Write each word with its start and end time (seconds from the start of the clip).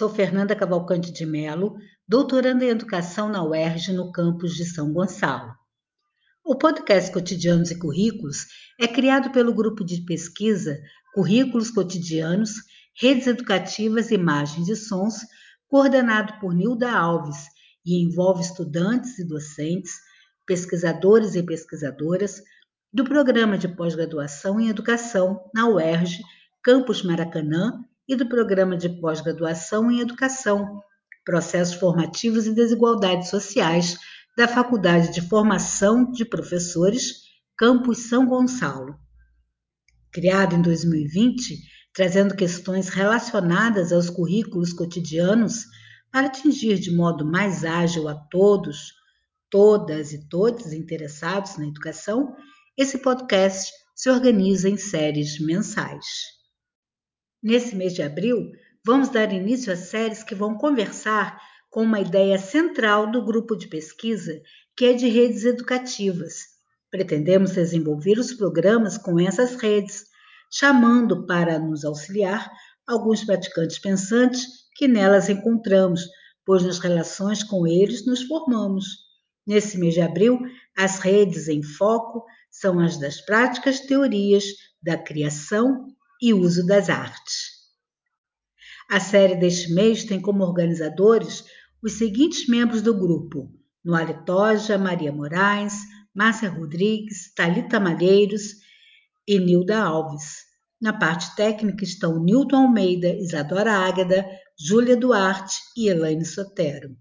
Sou 0.00 0.08
Fernanda 0.08 0.56
Cavalcante 0.56 1.12
de 1.12 1.26
Melo, 1.26 1.76
doutoranda 2.08 2.64
em 2.64 2.68
Educação 2.68 3.28
na 3.28 3.44
UERJ, 3.44 3.92
no 3.92 4.10
campus 4.10 4.54
de 4.54 4.64
São 4.64 4.94
Gonçalo. 4.94 5.52
O 6.42 6.56
podcast 6.56 7.12
Cotidianos 7.12 7.70
e 7.70 7.78
Currículos 7.78 8.46
é 8.80 8.88
criado 8.88 9.30
pelo 9.30 9.52
grupo 9.52 9.84
de 9.84 10.02
pesquisa 10.06 10.80
Currículos 11.12 11.70
Cotidianos, 11.70 12.52
Redes 12.98 13.26
Educativas, 13.26 14.10
Imagens 14.10 14.70
e 14.70 14.74
Sons, 14.74 15.16
coordenado 15.68 16.40
por 16.40 16.54
Nilda 16.54 16.90
Alves 16.90 17.36
e 17.84 18.02
envolve 18.02 18.40
estudantes 18.40 19.18
e 19.18 19.28
docentes, 19.28 19.92
pesquisadores 20.46 21.34
e 21.34 21.42
pesquisadoras 21.42 22.40
do 22.90 23.04
Programa 23.04 23.58
de 23.58 23.68
Pós-Graduação 23.68 24.58
em 24.58 24.70
Educação 24.70 25.44
na 25.54 25.68
UERJ, 25.68 26.22
Campus 26.64 27.02
Maracanã, 27.02 27.84
e 28.10 28.16
do 28.16 28.28
Programa 28.28 28.76
de 28.76 28.88
Pós-Graduação 28.88 29.88
em 29.88 30.00
Educação, 30.00 30.82
Processos 31.24 31.74
Formativos 31.74 32.44
e 32.44 32.52
Desigualdades 32.52 33.30
Sociais 33.30 33.96
da 34.36 34.48
Faculdade 34.48 35.14
de 35.14 35.20
Formação 35.20 36.10
de 36.10 36.24
Professores, 36.24 37.20
Campus 37.56 38.08
São 38.08 38.26
Gonçalo. 38.26 38.98
Criado 40.10 40.56
em 40.56 40.60
2020, 40.60 41.56
trazendo 41.94 42.34
questões 42.34 42.88
relacionadas 42.88 43.92
aos 43.92 44.10
currículos 44.10 44.72
cotidianos 44.72 45.66
para 46.10 46.26
atingir 46.26 46.80
de 46.80 46.90
modo 46.90 47.24
mais 47.24 47.64
ágil 47.64 48.08
a 48.08 48.16
todos, 48.16 48.92
todas 49.48 50.12
e 50.12 50.28
todos 50.28 50.72
interessados 50.72 51.56
na 51.56 51.68
educação, 51.68 52.34
esse 52.76 52.98
podcast 52.98 53.70
se 53.94 54.10
organiza 54.10 54.68
em 54.68 54.76
séries 54.76 55.38
mensais. 55.38 56.39
Nesse 57.42 57.74
mês 57.74 57.94
de 57.94 58.02
abril, 58.02 58.52
vamos 58.84 59.08
dar 59.08 59.32
início 59.32 59.72
a 59.72 59.76
séries 59.76 60.22
que 60.22 60.34
vão 60.34 60.58
conversar 60.58 61.40
com 61.70 61.82
uma 61.82 61.98
ideia 61.98 62.38
central 62.38 63.10
do 63.10 63.24
grupo 63.24 63.56
de 63.56 63.66
pesquisa, 63.66 64.42
que 64.76 64.84
é 64.84 64.92
de 64.92 65.08
redes 65.08 65.44
educativas. 65.44 66.34
Pretendemos 66.90 67.52
desenvolver 67.52 68.18
os 68.18 68.34
programas 68.34 68.98
com 68.98 69.18
essas 69.18 69.54
redes, 69.54 70.04
chamando 70.52 71.24
para 71.24 71.58
nos 71.58 71.82
auxiliar 71.82 72.50
alguns 72.86 73.24
praticantes 73.24 73.78
pensantes 73.78 74.42
que 74.76 74.86
nelas 74.86 75.30
encontramos, 75.30 76.02
pois 76.44 76.62
nas 76.62 76.78
relações 76.78 77.42
com 77.42 77.66
eles 77.66 78.04
nos 78.04 78.22
formamos. 78.22 78.84
Nesse 79.46 79.78
mês 79.78 79.94
de 79.94 80.02
abril, 80.02 80.38
as 80.76 80.98
redes 80.98 81.48
em 81.48 81.62
foco 81.62 82.22
são 82.50 82.80
as 82.80 82.98
das 82.98 83.18
práticas 83.22 83.80
teorias 83.80 84.44
da 84.82 84.98
criação 84.98 85.86
e 86.20 86.34
uso 86.34 86.66
das 86.66 86.88
artes. 86.88 87.60
A 88.90 88.98
série 88.98 89.36
deste 89.36 89.72
mês 89.72 90.04
tem 90.04 90.20
como 90.20 90.42
organizadores 90.42 91.44
os 91.82 91.92
seguintes 91.92 92.48
membros 92.48 92.82
do 92.82 92.92
grupo: 92.92 93.50
Noale 93.84 94.24
Toja, 94.24 94.76
Maria 94.76 95.12
Moraes, 95.12 95.74
Márcia 96.14 96.50
Rodrigues, 96.50 97.32
Talita 97.34 97.78
Malheiros 97.78 98.56
e 99.26 99.38
Nilda 99.38 99.80
Alves. 99.80 100.50
Na 100.80 100.92
parte 100.92 101.34
técnica 101.36 101.84
estão 101.84 102.22
Nilton 102.22 102.56
Almeida, 102.56 103.08
Isadora 103.08 103.72
Águeda, 103.72 104.26
Júlia 104.58 104.96
Duarte 104.96 105.56
e 105.76 105.88
Elaine 105.88 106.24
Sotero. 106.24 106.96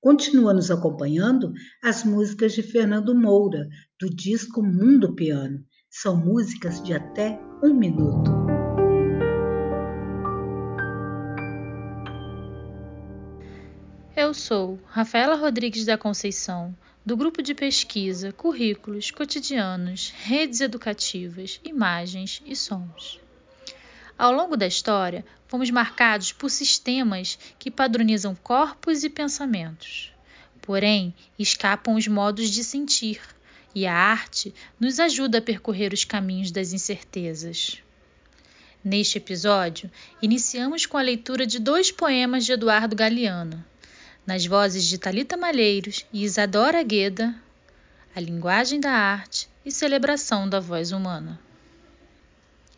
Continua 0.00 0.54
nos 0.54 0.70
acompanhando 0.70 1.52
as 1.82 2.04
músicas 2.04 2.54
de 2.54 2.62
Fernando 2.62 3.14
Moura, 3.14 3.68
do 4.00 4.08
disco 4.08 4.62
Mundo 4.62 5.14
Piano. 5.14 5.64
São 5.90 6.16
músicas 6.16 6.82
de 6.82 6.94
até 6.94 7.40
um 7.62 7.72
minuto. 7.72 8.30
Eu 14.14 14.34
sou 14.34 14.78
Rafaela 14.86 15.36
Rodrigues 15.36 15.84
da 15.84 15.96
Conceição, 15.96 16.76
do 17.04 17.16
grupo 17.16 17.42
de 17.42 17.54
pesquisa 17.54 18.32
Currículos 18.32 19.10
Cotidianos, 19.10 20.12
Redes 20.24 20.60
Educativas, 20.60 21.60
Imagens 21.64 22.42
e 22.44 22.54
Sons. 22.54 23.20
Ao 24.18 24.32
longo 24.32 24.56
da 24.56 24.66
história, 24.66 25.24
fomos 25.46 25.70
marcados 25.70 26.32
por 26.32 26.50
sistemas 26.50 27.38
que 27.58 27.70
padronizam 27.70 28.34
corpos 28.34 29.04
e 29.04 29.10
pensamentos. 29.10 30.12
Porém, 30.60 31.14
escapam 31.38 31.94
os 31.94 32.08
modos 32.08 32.50
de 32.50 32.64
sentir, 32.64 33.20
e 33.76 33.86
a 33.86 33.92
arte 33.92 34.54
nos 34.80 34.98
ajuda 34.98 35.36
a 35.36 35.42
percorrer 35.42 35.92
os 35.92 36.02
caminhos 36.02 36.50
das 36.50 36.72
incertezas. 36.72 37.76
Neste 38.82 39.18
episódio, 39.18 39.90
iniciamos 40.22 40.86
com 40.86 40.96
a 40.96 41.02
leitura 41.02 41.46
de 41.46 41.58
dois 41.58 41.92
poemas 41.92 42.46
de 42.46 42.52
Eduardo 42.52 42.96
Galeano, 42.96 43.62
nas 44.26 44.46
vozes 44.46 44.86
de 44.86 44.96
Talita 44.96 45.36
Malheiros 45.36 46.06
e 46.10 46.24
Isadora 46.24 46.82
Gueda, 46.82 47.34
A 48.14 48.20
Linguagem 48.20 48.80
da 48.80 48.92
Arte 48.92 49.46
e 49.62 49.70
Celebração 49.70 50.48
da 50.48 50.58
Voz 50.58 50.90
Humana. 50.90 51.38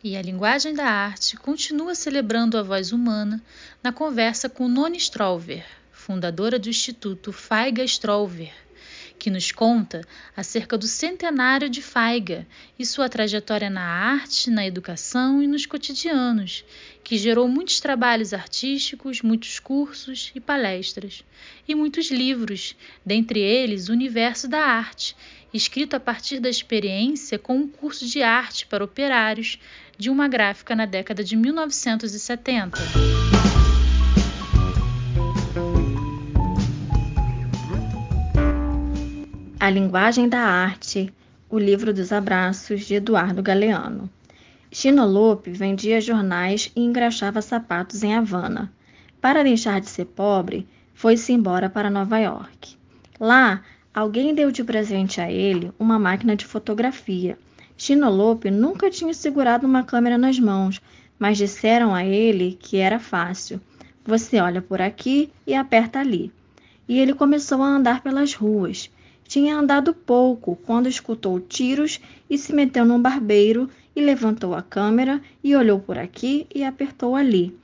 E 0.03 0.17
a 0.17 0.21
linguagem 0.21 0.73
da 0.73 0.85
arte 0.85 1.37
continua 1.37 1.95
celebrando 1.95 2.57
a 2.57 2.61
voz 2.61 2.91
humana 2.91 3.41
na 3.81 3.93
conversa 3.93 4.49
com 4.49 4.67
Noni 4.67 4.97
Strolver, 4.97 5.65
fundadora 5.93 6.59
do 6.59 6.69
Instituto 6.69 7.31
Faiga 7.31 7.85
Strolver, 7.85 8.53
que 9.19 9.29
nos 9.29 9.51
conta 9.51 10.01
acerca 10.35 10.77
do 10.77 10.87
centenário 10.87 11.69
de 11.69 11.81
Faiga 11.81 12.47
e 12.79 12.85
sua 12.85 13.09
trajetória 13.09 13.69
na 13.69 13.83
arte, 13.83 14.49
na 14.49 14.65
educação 14.65 15.43
e 15.43 15.47
nos 15.47 15.65
cotidianos, 15.65 16.63
que 17.03 17.17
gerou 17.17 17.47
muitos 17.47 17.81
trabalhos 17.81 18.33
artísticos, 18.33 19.21
muitos 19.21 19.59
cursos 19.59 20.31
e 20.33 20.39
palestras, 20.39 21.23
e 21.67 21.75
muitos 21.75 22.09
livros, 22.09 22.75
dentre 23.05 23.41
eles 23.41 23.89
O 23.89 23.91
Universo 23.91 24.47
da 24.47 24.61
Arte, 24.61 25.15
escrito 25.53 25.95
a 25.95 25.99
partir 25.99 26.39
da 26.39 26.49
experiência 26.49 27.37
com 27.37 27.57
um 27.57 27.67
curso 27.67 28.07
de 28.07 28.23
arte 28.23 28.65
para 28.65 28.83
operários 28.83 29.59
de 29.97 30.09
uma 30.09 30.27
gráfica 30.29 30.75
na 30.75 30.85
década 30.85 31.23
de 31.23 31.35
1970. 31.35 32.79
A 39.69 39.71
Linguagem 39.71 40.27
da 40.27 40.39
Arte, 40.39 41.13
o 41.47 41.59
livro 41.59 41.93
dos 41.93 42.11
abraços 42.11 42.87
de 42.87 42.95
Eduardo 42.95 43.43
Galeano. 43.43 44.09
Chino 44.71 45.05
Lope 45.05 45.51
vendia 45.51 46.01
jornais 46.01 46.71
e 46.75 46.81
engraxava 46.81 47.39
sapatos 47.39 48.01
em 48.01 48.15
Havana. 48.15 48.73
Para 49.21 49.43
deixar 49.43 49.79
de 49.79 49.87
ser 49.87 50.05
pobre, 50.05 50.67
foi-se 50.95 51.33
embora 51.33 51.69
para 51.69 51.91
Nova 51.91 52.17
York. 52.17 52.75
Lá, 53.19 53.61
alguém 53.93 54.33
deu 54.33 54.49
de 54.49 54.63
presente 54.63 55.21
a 55.21 55.31
ele 55.31 55.71
uma 55.77 55.99
máquina 55.99 56.35
de 56.35 56.47
fotografia. 56.47 57.37
Chino 57.77 58.09
Lope 58.09 58.49
nunca 58.49 58.89
tinha 58.89 59.13
segurado 59.13 59.67
uma 59.67 59.83
câmera 59.83 60.17
nas 60.17 60.39
mãos, 60.39 60.81
mas 61.19 61.37
disseram 61.37 61.93
a 61.93 62.03
ele 62.03 62.57
que 62.59 62.77
era 62.77 62.97
fácil. 62.97 63.61
Você 64.03 64.39
olha 64.39 64.63
por 64.63 64.81
aqui 64.81 65.29
e 65.45 65.53
aperta 65.53 65.99
ali. 65.99 66.31
E 66.87 66.97
ele 66.97 67.13
começou 67.13 67.61
a 67.61 67.67
andar 67.67 68.01
pelas 68.01 68.33
ruas. 68.33 68.89
Tinha 69.29 69.55
andado 69.55 69.93
pouco 69.93 70.55
quando 70.65 70.89
escutou 70.89 71.39
tiros 71.39 72.01
e 72.27 72.35
se 72.35 72.51
meteu 72.51 72.83
num 72.83 72.99
barbeiro 72.99 73.69
e 73.95 74.01
levantou 74.01 74.55
a 74.55 74.63
câmera 74.63 75.21
e 75.43 75.55
olhou 75.55 75.79
por 75.79 75.99
aqui 75.99 76.47
e 76.53 76.63
apertou 76.63 77.15
ali. 77.15 77.55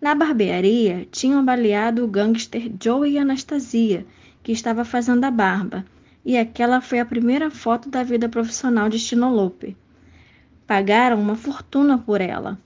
Na 0.00 0.14
barbearia 0.14 1.06
tinham 1.10 1.44
baleado 1.44 2.02
o 2.02 2.08
gangster 2.08 2.72
Joe 2.82 3.10
e 3.10 3.18
Anastasia, 3.18 4.06
que 4.42 4.50
estava 4.50 4.82
fazendo 4.82 5.22
a 5.24 5.30
barba, 5.30 5.84
e 6.24 6.38
aquela 6.38 6.80
foi 6.80 7.00
a 7.00 7.04
primeira 7.04 7.50
foto 7.50 7.90
da 7.90 8.02
vida 8.02 8.26
profissional 8.26 8.88
de 8.88 8.98
Chinolope. 8.98 9.76
Pagaram 10.66 11.20
uma 11.20 11.36
fortuna 11.36 11.98
por 11.98 12.22
ela. 12.22 12.58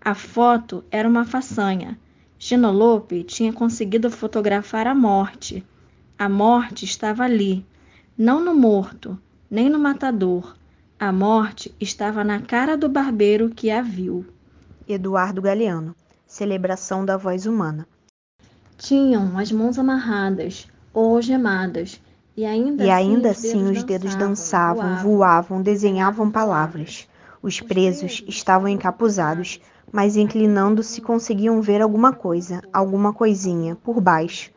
A 0.00 0.16
foto 0.16 0.82
era 0.90 1.08
uma 1.08 1.24
façanha. 1.24 1.96
Chinolope 2.36 3.22
tinha 3.22 3.52
conseguido 3.52 4.10
fotografar 4.10 4.88
a 4.88 4.96
morte. 4.96 5.64
A 6.18 6.28
morte 6.28 6.84
estava 6.84 7.22
ali, 7.22 7.64
não 8.20 8.38
no 8.38 8.54
morto, 8.54 9.18
nem 9.50 9.70
no 9.70 9.78
matador. 9.78 10.54
A 10.98 11.10
morte 11.10 11.74
estava 11.80 12.22
na 12.22 12.38
cara 12.38 12.76
do 12.76 12.86
barbeiro 12.86 13.48
que 13.48 13.70
a 13.70 13.80
viu. 13.80 14.26
Eduardo 14.86 15.40
Galeano, 15.40 15.96
Celebração 16.26 17.02
da 17.02 17.16
Voz 17.16 17.46
Humana. 17.46 17.88
Tinham 18.76 19.38
as 19.38 19.50
mãos 19.50 19.78
amarradas 19.78 20.68
ou 20.92 21.14
algemadas, 21.16 21.98
e 22.36 22.44
ainda, 22.44 22.84
e 22.84 22.90
assim 22.90 23.10
ainda 23.10 23.30
os 23.30 23.38
assim 23.38 23.70
os 23.70 23.82
dedos 23.84 24.14
dançavam, 24.14 24.82
voavam, 24.82 25.02
voavam 25.02 25.62
desenhavam 25.62 26.30
palavras. 26.30 27.08
Os 27.42 27.58
presos 27.58 28.22
estavam 28.28 28.68
encapuzados, 28.68 29.62
mas 29.90 30.18
inclinando-se 30.18 31.00
conseguiam 31.00 31.62
ver 31.62 31.80
alguma 31.80 32.12
coisa, 32.12 32.60
alguma 32.70 33.14
coisinha, 33.14 33.76
por 33.76 33.98
baixo. 33.98 34.50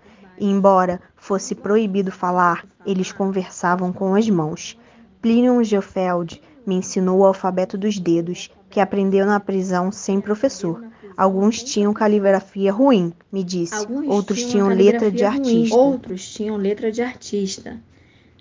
Embora 0.46 1.00
fosse 1.16 1.56
proibido 1.56 2.12
falar, 2.12 2.68
eles 2.86 3.14
conversavam 3.14 3.94
com 3.94 4.14
as 4.14 4.30
mãos. 4.30 4.78
Plínio 5.22 5.64
Geofeld 5.64 6.42
me 6.68 6.76
ensinou 6.76 7.20
o 7.20 7.26
alfabeto 7.26 7.78
dos 7.78 7.98
dedos, 7.98 8.52
que 8.70 8.82
aprendeu 8.82 9.26
na 9.26 9.40
prisão 9.40 9.90
sem 9.90 10.20
professor. 10.20 10.84
Alguns 11.16 11.64
tinham 11.64 11.94
caligrafia 11.94 12.74
ruim, 12.74 13.14
me 13.32 13.42
disse. 13.42 13.74
Alguns 13.74 14.06
outros 14.06 14.44
tinham 14.44 14.68
letra 14.68 15.10
de 15.10 15.24
ruim, 15.24 15.38
artista. 15.38 15.76
Outros 15.78 16.34
tinham 16.34 16.58
letra 16.58 16.92
de 16.92 17.02
artista. 17.02 17.80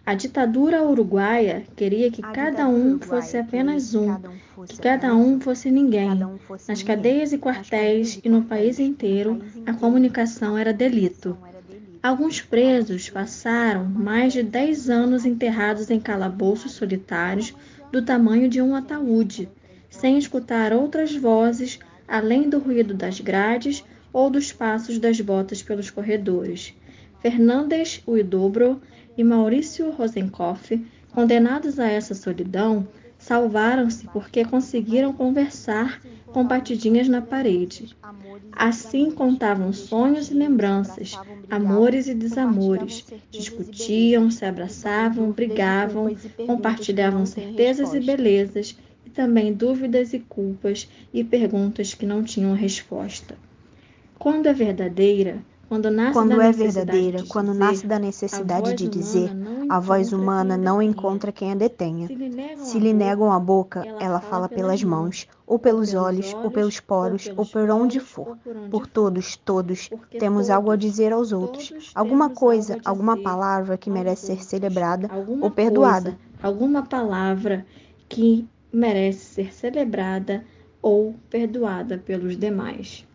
A 0.04 0.14
ditadura 0.16 0.82
uruguaia 0.82 1.62
queria 1.76 2.10
que 2.10 2.24
A 2.24 2.32
cada 2.32 2.66
um 2.66 2.98
fosse 2.98 3.36
apenas 3.36 3.94
um, 3.94 4.08
cada 4.08 4.28
um 4.28 4.64
que 4.66 4.76
cada 4.78 5.14
um 5.14 5.40
fosse 5.40 5.70
ninguém. 5.70 6.10
um 6.24 6.36
fosse 6.38 6.68
Nas 6.68 6.80
ninguém. 6.80 6.96
cadeias 6.96 7.32
e 7.32 7.38
quartéis 7.38 8.18
e 8.24 8.28
no 8.28 8.42
país 8.42 8.80
inteiro, 8.80 9.40
a 9.64 9.72
comunicação 9.72 10.58
era 10.58 10.72
delito. 10.72 11.38
Alguns 12.02 12.40
presos 12.40 13.08
passaram 13.08 13.84
mais 13.84 14.32
de 14.32 14.42
10 14.42 14.90
anos 14.90 15.24
enterrados 15.24 15.88
em 15.88 16.00
calabouços 16.00 16.72
solitários 16.72 17.54
do 17.92 18.02
tamanho 18.02 18.48
de 18.48 18.60
um 18.60 18.74
ataúde, 18.74 19.48
sem 19.88 20.18
escutar 20.18 20.72
outras 20.72 21.14
vozes 21.14 21.78
além 22.08 22.50
do 22.50 22.58
ruído 22.58 22.92
das 22.92 23.20
grades 23.20 23.84
ou 24.12 24.28
dos 24.28 24.52
passos 24.52 24.98
das 24.98 25.20
botas 25.20 25.62
pelos 25.62 25.90
corredores. 25.90 26.74
Fernandes 27.20 28.02
Huidobro 28.04 28.82
e 29.16 29.22
Maurício 29.22 29.88
Rosenkoff, 29.92 30.84
condenados 31.14 31.78
a 31.78 31.86
essa 31.86 32.16
solidão, 32.16 32.88
salvaram-se 33.22 34.08
porque 34.08 34.44
conseguiram 34.44 35.12
conversar 35.12 36.00
com 36.26 36.44
batidinhas 36.44 37.08
na 37.08 37.22
parede. 37.22 37.96
Assim 38.50 39.10
contavam 39.10 39.72
sonhos 39.72 40.30
e 40.30 40.34
lembranças, 40.34 41.16
amores 41.48 42.08
e 42.08 42.14
desamores, 42.14 43.04
discutiam, 43.30 44.30
se 44.30 44.44
abraçavam, 44.44 45.30
brigavam, 45.30 46.16
compartilhavam 46.46 47.24
certezas 47.24 47.94
e 47.94 48.00
belezas, 48.00 48.76
e 49.06 49.10
também 49.10 49.52
dúvidas 49.52 50.12
e 50.12 50.18
culpas 50.18 50.88
e 51.14 51.22
perguntas 51.22 51.94
que 51.94 52.04
não 52.04 52.24
tinham 52.24 52.54
resposta. 52.54 53.36
Quando 54.18 54.46
é 54.46 54.52
verdadeira, 54.52 55.38
quando 55.72 55.90
nasce 55.90 56.12
Quando 56.12 56.36
da 56.36 56.44
é 56.44 56.46
necessidade 56.48 56.74
verdadeira, 56.74 57.22
de 57.22 57.28
quando 57.28 57.52
dizer, 57.52 57.58
nasce 57.58 57.86
da 57.86 57.98
necessidade 57.98 58.74
de 58.74 58.88
dizer, 58.88 59.34
a 59.72 59.80
voz 59.80 60.12
humana 60.12 60.54
não 60.54 60.82
encontra 60.82 61.32
quem 61.32 61.50
a 61.50 61.54
detenha. 61.54 62.06
Se 62.58 62.78
lhe 62.78 62.92
negam 62.92 63.32
a 63.32 63.40
boca, 63.40 63.86
ela 63.98 64.20
fala 64.20 64.46
pelas 64.46 64.84
mãos, 64.84 65.26
ou 65.46 65.58
pelos 65.58 65.94
olhos, 65.94 66.36
ou 66.44 66.50
pelos 66.50 66.78
poros, 66.78 67.32
ou 67.38 67.46
por 67.46 67.70
onde 67.70 67.98
for. 67.98 68.36
por 68.70 68.86
todos, 68.86 69.34
todos, 69.34 69.88
temos 70.18 70.50
algo 70.50 70.70
a 70.70 70.76
dizer 70.76 71.10
aos 71.10 71.32
outros. 71.32 71.72
Alguma 71.94 72.28
coisa, 72.28 72.76
alguma 72.84 73.16
palavra 73.16 73.78
que 73.78 73.88
merece 73.88 74.26
ser 74.26 74.44
celebrada 74.44 75.08
ou 75.40 75.50
perdoada. 75.50 76.18
alguma 76.42 76.82
palavra 76.82 77.64
que 78.10 78.46
merece 78.70 79.24
ser 79.24 79.54
celebrada 79.54 80.44
ou 80.82 81.14
perdoada 81.30 81.96
pelos 81.96 82.36
demais. 82.36 83.06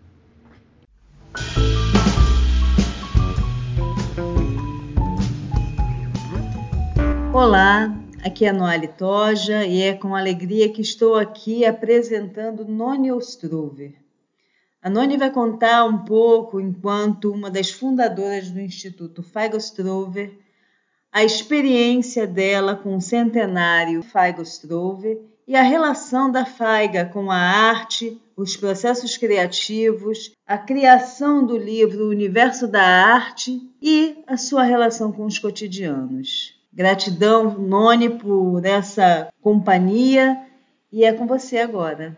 Olá, 7.40 7.96
aqui 8.24 8.46
é 8.46 8.50
a 8.50 8.54
Noali 8.54 8.88
Toja 8.88 9.64
e 9.64 9.84
é 9.84 9.94
com 9.94 10.16
alegria 10.16 10.74
que 10.74 10.82
estou 10.82 11.14
aqui 11.14 11.64
apresentando 11.64 12.66
Noni 12.66 13.12
Ostruver. 13.12 13.94
A 14.82 14.90
Noni 14.90 15.18
vai 15.18 15.30
contar 15.30 15.86
um 15.86 16.00
pouco, 16.00 16.60
enquanto 16.60 17.32
uma 17.32 17.52
das 17.52 17.70
fundadoras 17.70 18.50
do 18.50 18.60
Instituto 18.60 19.22
Feigo 19.22 19.56
Struver, 19.58 20.36
a 21.12 21.24
experiência 21.24 22.26
dela 22.26 22.76
com 22.76 22.98
o 22.98 23.02
centenário 23.02 24.02
Feigo 24.02 24.42
Struver 24.42 25.22
e 25.48 25.56
a 25.56 25.62
relação 25.62 26.32
da 26.32 26.44
Faiga 26.44 27.06
com 27.06 27.30
a 27.30 27.38
arte, 27.38 28.20
os 28.36 28.58
processos 28.58 29.16
criativos, 29.16 30.32
a 30.44 30.58
criação 30.58 31.46
do 31.46 31.56
livro 31.56 32.06
O 32.06 32.10
Universo 32.10 32.68
da 32.68 32.82
Arte 32.82 33.62
e 33.80 34.24
a 34.26 34.38
sua 34.38 34.64
relação 34.64 35.12
com 35.12 35.24
os 35.24 35.38
cotidianos. 35.38 36.57
Gratidão, 36.78 37.58
Noni, 37.58 38.08
por 38.08 38.64
essa 38.64 39.30
companhia 39.42 40.38
e 40.92 41.04
é 41.04 41.12
com 41.12 41.26
você 41.26 41.58
agora. 41.58 42.16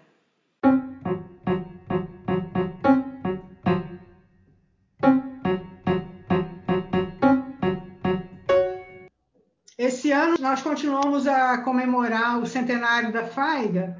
Esse 9.77 10.11
ano 10.11 10.35
nós 10.41 10.61
continuamos 10.61 11.25
a 11.25 11.59
comemorar 11.59 12.37
o 12.37 12.45
centenário 12.45 13.13
da 13.13 13.27
Faiga, 13.27 13.95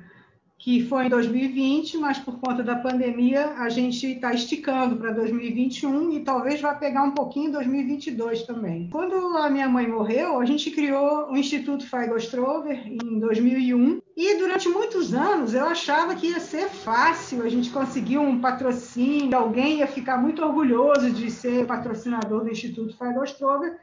que 0.60 0.86
foi 0.86 1.06
em 1.06 1.10
2020, 1.10 1.98
mas 1.98 2.20
por 2.20 2.38
conta 2.38 2.62
da 2.62 2.76
pandemia 2.76 3.54
a 3.58 3.70
gente 3.70 4.06
está 4.06 4.34
esticando 4.34 4.98
para 4.98 5.14
2021 5.14 6.12
e 6.12 6.20
talvez 6.20 6.60
vá 6.60 6.76
pegar 6.76 7.04
um 7.04 7.12
pouquinho 7.12 7.48
em 7.48 7.52
2022 7.52 8.44
também. 8.44 8.90
Quando 8.92 9.16
a 9.38 9.50
minha 9.50 9.70
mãe 9.70 9.88
morreu, 9.88 10.38
a 10.38 10.46
gente 10.46 10.70
criou 10.70 11.32
o 11.32 11.38
Instituto 11.38 11.88
Feigl-Strover 11.88 12.86
em 12.86 13.20
2001 13.20 14.02
e 14.18 14.38
durante 14.38 14.68
muitos 14.68 15.14
anos 15.14 15.54
eu 15.54 15.66
achava 15.66 16.14
que 16.14 16.28
ia 16.28 16.42
ser 16.42 16.68
fácil 16.68 17.42
a 17.42 17.48
gente 17.48 17.70
conseguir 17.70 18.18
um 18.18 18.42
patrocínio, 18.42 19.38
alguém 19.38 19.78
ia 19.78 19.88
ficar 19.88 20.18
muito 20.18 20.44
orgulhoso 20.44 21.10
de 21.10 21.32
ser 21.32 21.66
patrocinador 21.66 22.44
do 22.44 22.52
Instituto 22.52 22.98
Feigl-Strover 22.98 23.78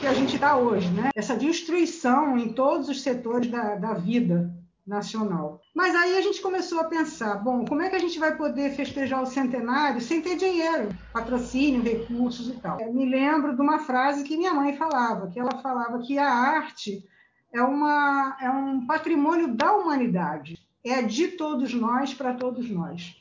que 0.00 0.06
a 0.06 0.14
gente 0.14 0.34
está 0.34 0.56
hoje. 0.56 0.88
Né? 0.90 1.10
Essa 1.14 1.36
destruição 1.36 2.36
em 2.38 2.52
todos 2.52 2.88
os 2.88 3.02
setores 3.02 3.48
da, 3.50 3.76
da 3.76 3.94
vida 3.94 4.52
nacional. 4.86 5.60
Mas 5.74 5.94
aí 5.94 6.16
a 6.16 6.20
gente 6.20 6.42
começou 6.42 6.80
a 6.80 6.84
pensar, 6.84 7.36
bom, 7.36 7.64
como 7.64 7.82
é 7.82 7.88
que 7.88 7.96
a 7.96 8.00
gente 8.00 8.18
vai 8.18 8.36
poder 8.36 8.70
festejar 8.74 9.22
o 9.22 9.26
centenário 9.26 10.00
sem 10.00 10.20
ter 10.20 10.36
dinheiro, 10.36 10.88
patrocínio, 11.12 11.82
recursos 11.82 12.48
e 12.48 12.60
tal? 12.60 12.80
Eu 12.80 12.92
me 12.92 13.08
lembro 13.08 13.54
de 13.54 13.62
uma 13.62 13.78
frase 13.78 14.24
que 14.24 14.36
minha 14.36 14.52
mãe 14.52 14.76
falava, 14.76 15.28
que 15.28 15.40
ela 15.40 15.62
falava 15.62 16.00
que 16.00 16.18
a 16.18 16.28
arte 16.28 17.04
é, 17.52 17.62
uma, 17.62 18.36
é 18.40 18.50
um 18.50 18.86
patrimônio 18.86 19.54
da 19.54 19.74
humanidade, 19.74 20.58
é 20.84 21.00
de 21.00 21.28
todos 21.28 21.72
nós 21.72 22.12
para 22.12 22.34
todos 22.34 22.68
nós. 22.68 23.16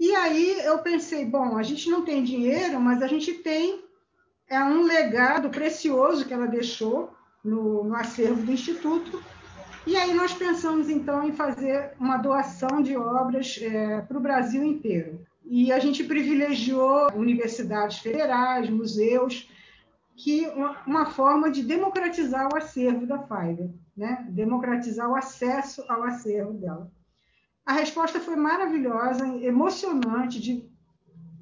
E 0.00 0.14
aí 0.14 0.60
eu 0.64 0.78
pensei, 0.78 1.24
bom, 1.24 1.56
a 1.56 1.62
gente 1.62 1.90
não 1.90 2.04
tem 2.04 2.22
dinheiro, 2.24 2.80
mas 2.80 3.02
a 3.02 3.06
gente 3.06 3.32
tem 3.34 3.84
é 4.48 4.62
um 4.64 4.82
legado 4.82 5.50
precioso 5.50 6.24
que 6.24 6.32
ela 6.32 6.46
deixou 6.46 7.12
no, 7.44 7.84
no 7.84 7.94
acervo 7.94 8.42
do 8.42 8.52
Instituto, 8.52 9.22
e 9.88 9.96
aí 9.96 10.12
nós 10.12 10.34
pensamos 10.34 10.90
então 10.90 11.26
em 11.26 11.32
fazer 11.32 11.94
uma 11.98 12.18
doação 12.18 12.82
de 12.82 12.94
obras 12.94 13.58
é, 13.62 14.02
para 14.02 14.18
o 14.18 14.20
Brasil 14.20 14.62
inteiro. 14.62 15.26
E 15.46 15.72
a 15.72 15.78
gente 15.78 16.04
privilegiou 16.04 17.10
universidades 17.14 17.98
federais, 17.98 18.68
museus, 18.68 19.50
que 20.14 20.46
uma, 20.86 21.06
forma 21.06 21.50
de 21.50 21.62
democratizar 21.62 22.52
o 22.52 22.56
acervo 22.56 23.06
da 23.06 23.18
FAIGA, 23.20 23.70
né? 23.96 24.26
democratizar 24.28 25.08
o 25.08 25.16
acesso 25.16 25.82
ao 25.88 26.02
acervo 26.02 26.52
dela. 26.52 26.92
A 27.64 27.72
resposta 27.72 28.20
foi 28.20 28.36
maravilhosa, 28.36 29.26
emocionante, 29.42 30.38
de 30.38 30.68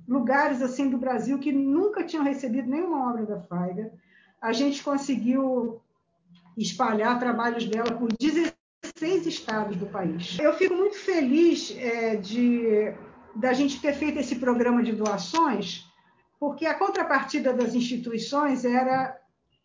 lugares 0.06 0.62
assim 0.62 0.88
do 0.88 0.98
Brasil 0.98 1.40
que 1.40 1.50
nunca 1.50 2.04
tinham 2.04 2.22
recebido 2.22 2.70
nenhuma 2.70 3.10
obra 3.10 3.26
da 3.26 3.40
FAIGA. 3.40 3.92
A 4.40 4.52
gente 4.52 4.84
conseguiu 4.84 5.80
espalhar 6.56 7.18
trabalhos 7.18 7.66
dela 7.66 7.92
por 7.92 8.08
16 8.12 9.26
estados 9.26 9.76
do 9.76 9.86
país. 9.86 10.38
Eu 10.38 10.54
fico 10.54 10.74
muito 10.74 10.96
feliz 10.96 11.74
é, 11.76 12.16
de 12.16 12.94
da 13.34 13.52
gente 13.52 13.80
ter 13.80 13.92
feito 13.92 14.18
esse 14.18 14.36
programa 14.36 14.82
de 14.82 14.92
doações, 14.92 15.86
porque 16.40 16.64
a 16.64 16.74
contrapartida 16.74 17.52
das 17.52 17.74
instituições 17.74 18.64
era 18.64 19.14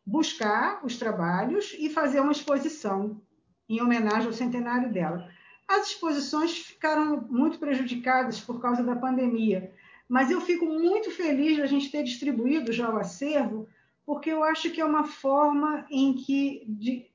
buscar 0.05 0.85
os 0.85 0.97
trabalhos 0.97 1.73
e 1.79 1.89
fazer 1.89 2.19
uma 2.19 2.33
exposição 2.33 3.21
em 3.69 3.81
homenagem 3.81 4.27
ao 4.27 4.33
centenário 4.33 4.91
dela. 4.91 5.29
As 5.67 5.87
exposições 5.87 6.57
ficaram 6.57 7.25
muito 7.29 7.59
prejudicadas 7.59 8.41
por 8.41 8.59
causa 8.61 8.83
da 8.83 8.95
pandemia, 8.95 9.71
mas 10.09 10.29
eu 10.29 10.41
fico 10.41 10.65
muito 10.65 11.09
feliz 11.11 11.55
de 11.55 11.61
a 11.61 11.65
gente 11.65 11.89
ter 11.89 12.03
distribuído 12.03 12.73
já 12.73 12.89
o 12.89 12.97
acervo, 12.97 13.69
porque 14.11 14.29
eu 14.29 14.43
acho 14.43 14.69
que 14.71 14.81
é 14.81 14.85
uma 14.85 15.05
forma 15.05 15.85
em 15.89 16.13
que 16.13 16.65
de, 16.67 17.05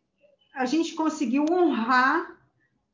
a 0.55 0.65
gente 0.65 0.95
conseguiu 0.95 1.45
honrar 1.50 2.38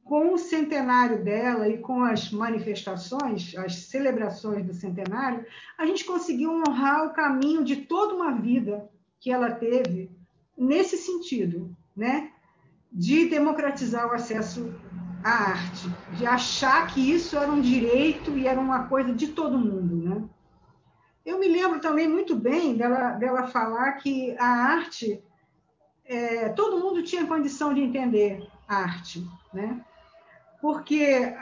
com 0.03 0.35
o 0.35 0.39
centenário 0.39 1.23
dela 1.23 1.69
e 1.69 1.79
com 1.79 2.03
as 2.03 2.33
manifestações, 2.33 3.55
as 3.57 3.77
celebrações 3.77 4.67
do 4.67 4.75
centenário, 4.75 5.47
a 5.79 5.87
gente 5.87 6.05
conseguiu 6.05 6.51
honrar 6.51 7.07
o 7.07 7.13
caminho 7.13 7.63
de 7.63 7.77
toda 7.77 8.13
uma 8.13 8.33
vida 8.33 8.91
que 9.21 9.31
ela 9.31 9.53
teve 9.53 10.11
nesse 10.59 10.97
sentido, 10.97 11.73
né? 11.97 12.33
De 12.91 13.29
democratizar 13.29 14.09
o 14.09 14.15
acesso 14.15 14.75
à 15.23 15.31
arte, 15.31 15.89
de 16.19 16.27
achar 16.27 16.93
que 16.93 17.01
isso 17.01 17.39
era 17.39 17.53
um 17.53 17.61
direito 17.61 18.37
e 18.37 18.49
era 18.49 18.59
uma 18.59 18.89
coisa 18.89 19.15
de 19.15 19.29
todo 19.29 19.57
mundo, 19.57 19.95
né? 19.95 20.29
Eu 21.25 21.39
me 21.39 21.49
lembro 21.49 21.81
também 21.81 22.09
muito 22.09 22.35
bem 22.35 22.77
dela, 22.77 23.13
dela 23.13 23.47
falar 23.47 23.93
que 23.93 24.37
a 24.39 24.47
arte, 24.47 25.23
é, 26.05 26.49
todo 26.51 26.81
mundo 26.81 27.03
tinha 27.03 27.27
condição 27.27 27.73
de 27.73 27.81
entender 27.81 28.47
a 28.67 28.77
arte, 28.77 29.25
né? 29.53 29.85
porque 30.63 31.35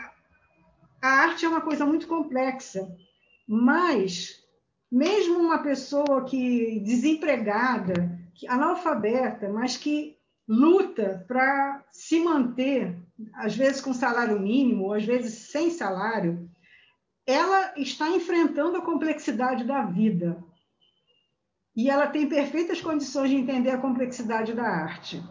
a 1.03 1.09
arte 1.09 1.45
é 1.45 1.49
uma 1.49 1.61
coisa 1.61 1.85
muito 1.85 2.09
complexa, 2.09 2.91
mas 3.47 4.43
mesmo 4.91 5.39
uma 5.39 5.63
pessoa 5.63 6.25
que 6.25 6.81
desempregada, 6.81 8.19
que, 8.35 8.49
analfabeta, 8.49 9.51
mas 9.51 9.77
que 9.77 10.17
luta 10.49 11.25
para 11.29 11.85
se 11.93 12.19
manter, 12.19 12.97
às 13.35 13.55
vezes 13.55 13.83
com 13.83 13.93
salário 13.93 14.41
mínimo, 14.41 14.93
às 14.93 15.05
vezes 15.05 15.51
sem 15.51 15.71
salário, 15.71 16.50
ela 17.27 17.73
está 17.77 18.09
enfrentando 18.11 18.77
a 18.77 18.83
complexidade 18.83 19.65
da 19.65 19.83
vida. 19.83 20.43
E 21.77 21.89
ela 21.89 22.07
tem 22.07 22.29
perfeitas 22.29 22.81
condições 22.81 23.31
de 23.31 23.37
entender 23.37 23.71
a 23.71 23.79
complexidade 23.79 24.53
da 24.53 24.65
arte. 24.65 25.23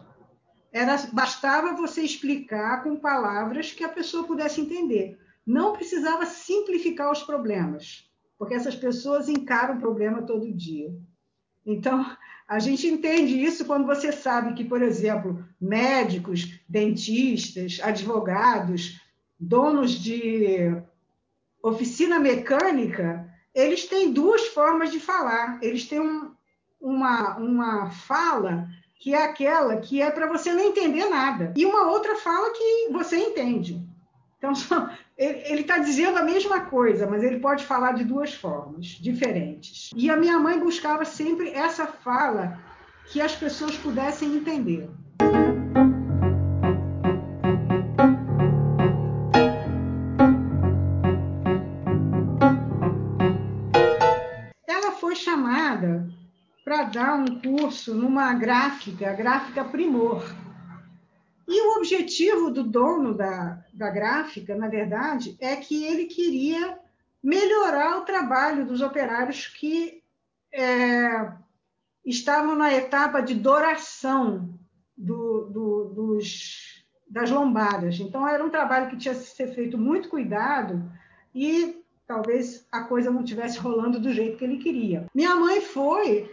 Era, 0.72 0.98
bastava 1.12 1.76
você 1.76 2.02
explicar 2.02 2.84
com 2.84 2.96
palavras 2.96 3.72
que 3.72 3.84
a 3.84 3.90
pessoa 3.90 4.24
pudesse 4.24 4.62
entender. 4.62 5.20
Não 5.46 5.74
precisava 5.74 6.26
simplificar 6.26 7.12
os 7.12 7.24
problemas, 7.24 8.10
porque 8.38 8.54
essas 8.54 8.76
pessoas 8.76 9.28
encaram 9.28 9.76
o 9.76 9.80
problema 9.80 10.22
todo 10.22 10.54
dia. 10.54 10.96
Então, 11.66 12.06
a 12.48 12.58
gente 12.58 12.88
entende 12.88 13.40
isso 13.40 13.66
quando 13.66 13.86
você 13.86 14.12
sabe 14.12 14.54
que, 14.54 14.64
por 14.64 14.82
exemplo, 14.82 15.44
médicos, 15.60 16.60
dentistas, 16.68 17.80
advogados, 17.82 19.00
donos 19.40 19.92
de 19.92 20.76
oficina 21.62 22.20
mecânica, 22.20 23.28
eles 23.54 23.86
têm 23.86 24.12
duas 24.12 24.48
formas 24.48 24.92
de 24.92 25.00
falar. 25.00 25.60
Eles 25.62 25.88
têm 25.88 26.00
um, 26.00 26.32
uma, 26.80 27.38
uma 27.38 27.90
fala 27.92 28.68
que 29.00 29.14
é 29.14 29.24
aquela 29.24 29.78
que 29.78 30.02
é 30.02 30.12
para 30.12 30.28
você 30.28 30.52
não 30.52 30.62
entender 30.62 31.06
nada, 31.06 31.54
e 31.56 31.66
uma 31.66 31.90
outra 31.90 32.18
fala 32.18 32.52
que 32.52 32.90
você 32.92 33.16
entende. 33.16 33.82
Então, 34.38 34.54
ele 35.18 35.62
está 35.62 35.78
dizendo 35.78 36.18
a 36.18 36.24
mesma 36.24 36.62
coisa, 36.62 37.08
mas 37.08 37.24
ele 37.24 37.40
pode 37.40 37.66
falar 37.66 37.94
de 37.94 38.04
duas 38.04 38.34
formas 38.34 38.86
diferentes. 38.88 39.90
E 39.96 40.10
a 40.10 40.18
minha 40.18 40.38
mãe 40.38 40.60
buscava 40.60 41.06
sempre 41.06 41.52
essa 41.52 41.88
fala 41.88 42.60
que 43.08 43.22
as 43.22 43.36
pessoas 43.36 43.76
pudessem 43.78 44.36
entender. 44.36 44.90
Para 56.64 56.84
dar 56.84 57.16
um 57.16 57.40
curso 57.42 57.96
numa 57.96 58.34
gráfica, 58.34 59.14
gráfica 59.14 59.64
Primor. 59.66 60.24
E 61.48 61.62
o 61.62 61.78
objetivo 61.78 62.52
do 62.52 62.64
dono 62.64 63.16
da, 63.16 63.64
da 63.74 63.90
gráfica, 63.90 64.56
na 64.56 64.68
verdade, 64.68 65.36
é 65.40 65.56
que 65.56 65.84
ele 65.84 66.06
queria 66.06 66.78
melhorar 67.24 67.98
o 67.98 68.06
trabalho 68.06 68.68
dos 68.68 68.82
operários 68.82 69.48
que 69.48 70.04
é, 70.54 71.32
estavam 72.06 72.56
na 72.56 72.72
etapa 72.74 73.22
de 73.22 73.34
doração 73.34 74.60
do, 74.96 75.46
do, 75.46 75.86
dos, 75.86 76.84
das 77.10 77.32
lombadas. 77.32 78.00
Então, 78.00 78.28
era 78.28 78.46
um 78.46 78.50
trabalho 78.50 78.90
que 78.90 78.98
tinha 78.98 79.16
que 79.16 79.22
ser 79.22 79.48
feito 79.56 79.78
muito 79.78 80.08
cuidado 80.08 80.88
e 81.34 81.79
talvez 82.10 82.66
a 82.72 82.82
coisa 82.86 83.12
não 83.12 83.22
estivesse 83.22 83.60
rolando 83.60 84.00
do 84.00 84.12
jeito 84.12 84.36
que 84.36 84.44
ele 84.44 84.58
queria. 84.58 85.06
Minha 85.14 85.36
mãe 85.36 85.62
foi 85.62 86.28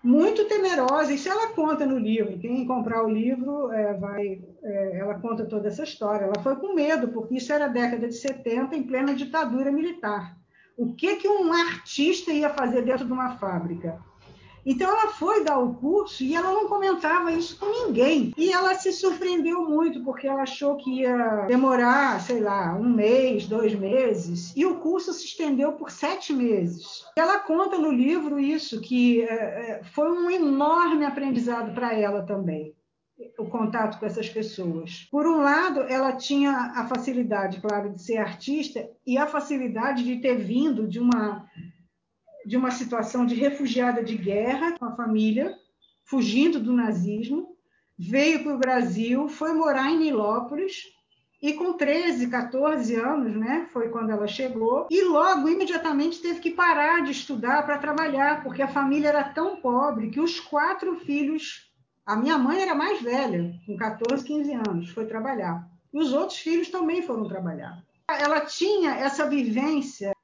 muito 0.00 0.44
temerosa. 0.44 1.12
Isso 1.12 1.28
ela 1.28 1.48
conta 1.48 1.84
no 1.84 1.98
livro. 1.98 2.38
Quem 2.38 2.64
comprar 2.64 3.04
o 3.04 3.10
livro 3.10 3.72
é, 3.72 3.92
vai, 3.94 4.40
é, 4.62 4.98
ela 4.98 5.16
conta 5.16 5.44
toda 5.44 5.66
essa 5.66 5.82
história. 5.82 6.26
Ela 6.26 6.40
foi 6.44 6.54
com 6.54 6.74
medo, 6.74 7.08
porque 7.08 7.34
isso 7.34 7.52
era 7.52 7.66
década 7.66 8.06
de 8.06 8.14
70, 8.14 8.76
em 8.76 8.84
plena 8.84 9.16
ditadura 9.16 9.72
militar. 9.72 10.36
O 10.76 10.94
que, 10.94 11.16
que 11.16 11.28
um 11.28 11.52
artista 11.52 12.30
ia 12.30 12.50
fazer 12.50 12.82
dentro 12.82 13.04
de 13.04 13.12
uma 13.12 13.36
fábrica? 13.36 13.98
Então 14.66 14.90
ela 14.90 15.12
foi 15.12 15.44
dar 15.44 15.58
o 15.58 15.74
curso 15.74 16.24
e 16.24 16.34
ela 16.34 16.50
não 16.50 16.68
comentava 16.68 17.30
isso 17.30 17.56
com 17.56 17.66
ninguém. 17.86 18.32
E 18.36 18.52
ela 18.52 18.74
se 18.74 18.92
surpreendeu 18.92 19.62
muito, 19.62 20.02
porque 20.02 20.26
ela 20.26 20.42
achou 20.42 20.76
que 20.76 21.02
ia 21.02 21.46
demorar, 21.46 22.20
sei 22.20 22.40
lá, 22.40 22.74
um 22.74 22.90
mês, 22.90 23.46
dois 23.46 23.74
meses. 23.76 24.52
E 24.56 24.66
o 24.66 24.80
curso 24.80 25.12
se 25.12 25.24
estendeu 25.24 25.74
por 25.74 25.92
sete 25.92 26.32
meses. 26.32 27.04
Ela 27.16 27.38
conta 27.38 27.78
no 27.78 27.92
livro 27.92 28.40
isso, 28.40 28.80
que 28.80 29.22
é, 29.22 29.26
é 29.26 29.84
foi 29.84 30.10
um 30.10 30.28
enorme 30.28 31.04
aprendizado 31.04 31.72
para 31.72 31.94
ela 31.94 32.22
também 32.22 32.74
o 33.38 33.46
contato 33.46 33.98
com 33.98 34.06
essas 34.06 34.28
pessoas. 34.28 35.08
Por 35.10 35.26
um 35.26 35.38
lado, 35.38 35.80
ela 35.82 36.12
tinha 36.12 36.52
a 36.76 36.86
facilidade, 36.86 37.60
claro, 37.60 37.94
de 37.94 38.02
ser 38.02 38.18
artista 38.18 38.88
e 39.06 39.16
a 39.16 39.26
facilidade 39.26 40.04
de 40.04 40.20
ter 40.20 40.36
vindo 40.36 40.86
de 40.86 41.00
uma 41.00 41.46
de 42.46 42.56
uma 42.56 42.70
situação 42.70 43.26
de 43.26 43.34
refugiada 43.34 44.04
de 44.04 44.16
guerra 44.16 44.78
com 44.78 44.84
a 44.84 44.94
família, 44.94 45.52
fugindo 46.04 46.60
do 46.60 46.72
nazismo, 46.72 47.56
veio 47.98 48.44
para 48.44 48.54
o 48.54 48.58
Brasil, 48.58 49.28
foi 49.28 49.52
morar 49.52 49.90
em 49.90 49.98
Nilópolis 49.98 50.84
e 51.42 51.54
com 51.54 51.72
13, 51.72 52.28
14 52.28 52.94
anos, 52.94 53.34
né, 53.36 53.68
foi 53.72 53.88
quando 53.88 54.10
ela 54.10 54.28
chegou, 54.28 54.86
e 54.90 55.02
logo 55.02 55.48
imediatamente 55.48 56.22
teve 56.22 56.40
que 56.40 56.50
parar 56.50 57.02
de 57.02 57.10
estudar 57.10 57.66
para 57.66 57.78
trabalhar, 57.78 58.42
porque 58.42 58.62
a 58.62 58.68
família 58.68 59.08
era 59.08 59.24
tão 59.24 59.56
pobre 59.56 60.10
que 60.10 60.20
os 60.20 60.40
quatro 60.40 60.96
filhos, 61.00 61.70
a 62.06 62.16
minha 62.16 62.38
mãe 62.38 62.62
era 62.62 62.74
mais 62.74 63.02
velha, 63.02 63.52
com 63.66 63.76
14, 63.76 64.24
15 64.24 64.54
anos, 64.54 64.90
foi 64.90 65.04
trabalhar. 65.04 65.68
E 65.92 65.98
os 65.98 66.12
outros 66.12 66.38
filhos 66.38 66.70
também 66.70 67.02
foram 67.02 67.28
trabalhar. 67.28 67.82
Ela 68.08 68.40
tinha 68.40 68.92
essa 68.92 69.28
vivência 69.28 70.15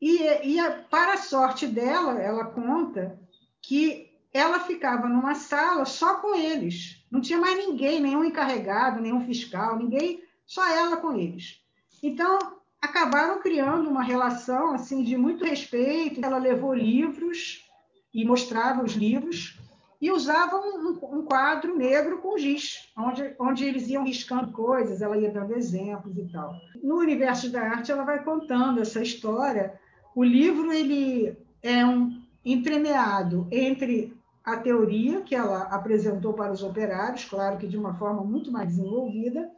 e, 0.00 0.52
e 0.52 0.60
a, 0.60 0.70
para 0.70 1.14
a 1.14 1.18
sorte 1.18 1.66
dela, 1.66 2.20
ela 2.20 2.44
conta 2.44 3.18
que 3.60 4.08
ela 4.32 4.60
ficava 4.60 5.08
numa 5.08 5.34
sala 5.34 5.84
só 5.84 6.16
com 6.16 6.34
eles. 6.34 7.04
Não 7.10 7.20
tinha 7.20 7.38
mais 7.38 7.56
ninguém, 7.56 8.00
nenhum 8.00 8.24
encarregado, 8.24 9.00
nenhum 9.00 9.24
fiscal, 9.24 9.76
ninguém, 9.76 10.22
só 10.46 10.66
ela 10.68 10.98
com 10.98 11.14
eles. 11.14 11.60
Então, 12.02 12.38
acabaram 12.80 13.40
criando 13.40 13.90
uma 13.90 14.02
relação 14.02 14.74
assim 14.74 15.02
de 15.02 15.16
muito 15.16 15.44
respeito. 15.44 16.24
Ela 16.24 16.38
levou 16.38 16.72
livros 16.72 17.68
e 18.14 18.24
mostrava 18.24 18.84
os 18.84 18.92
livros 18.92 19.58
e 20.00 20.12
usava 20.12 20.56
um, 20.56 20.90
um, 21.18 21.24
quadro 21.24 21.76
negro 21.76 22.18
com 22.18 22.38
giz, 22.38 22.88
onde, 22.96 23.34
onde 23.38 23.64
eles 23.64 23.88
iam 23.88 24.04
riscando 24.04 24.52
coisas, 24.52 25.02
ela 25.02 25.18
ia 25.18 25.30
dando 25.30 25.56
exemplos 25.56 26.16
e 26.16 26.30
tal. 26.30 26.54
No 26.82 26.98
universo 26.98 27.50
da 27.50 27.62
arte, 27.62 27.90
ela 27.90 28.04
vai 28.04 28.22
contando 28.22 28.80
essa 28.80 29.02
história 29.02 29.78
o 30.14 30.24
livro 30.24 30.72
ele 30.72 31.36
é 31.62 31.84
um 31.84 32.22
entremeado 32.44 33.46
entre 33.50 34.16
a 34.44 34.56
teoria 34.56 35.20
que 35.20 35.34
ela 35.34 35.64
apresentou 35.64 36.32
para 36.32 36.52
os 36.52 36.62
operários, 36.62 37.24
claro 37.24 37.58
que 37.58 37.66
de 37.66 37.76
uma 37.76 37.94
forma 37.94 38.24
muito 38.24 38.50
mais 38.50 38.68
desenvolvida, 38.68 39.50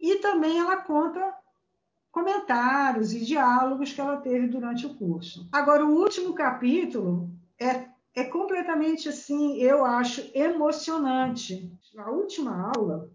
e 0.00 0.16
também 0.16 0.58
ela 0.58 0.76
conta 0.78 1.34
comentários 2.10 3.12
e 3.12 3.24
diálogos 3.24 3.92
que 3.92 4.00
ela 4.00 4.16
teve 4.16 4.48
durante 4.48 4.86
o 4.86 4.94
curso. 4.94 5.48
Agora, 5.52 5.84
o 5.84 6.00
último 6.00 6.34
capítulo 6.34 7.30
é, 7.58 7.86
é 8.14 8.24
completamente 8.24 9.08
assim, 9.08 9.56
eu 9.56 9.84
acho, 9.84 10.30
emocionante. 10.34 11.72
A 11.96 12.10
última 12.10 12.72
aula 12.76 13.10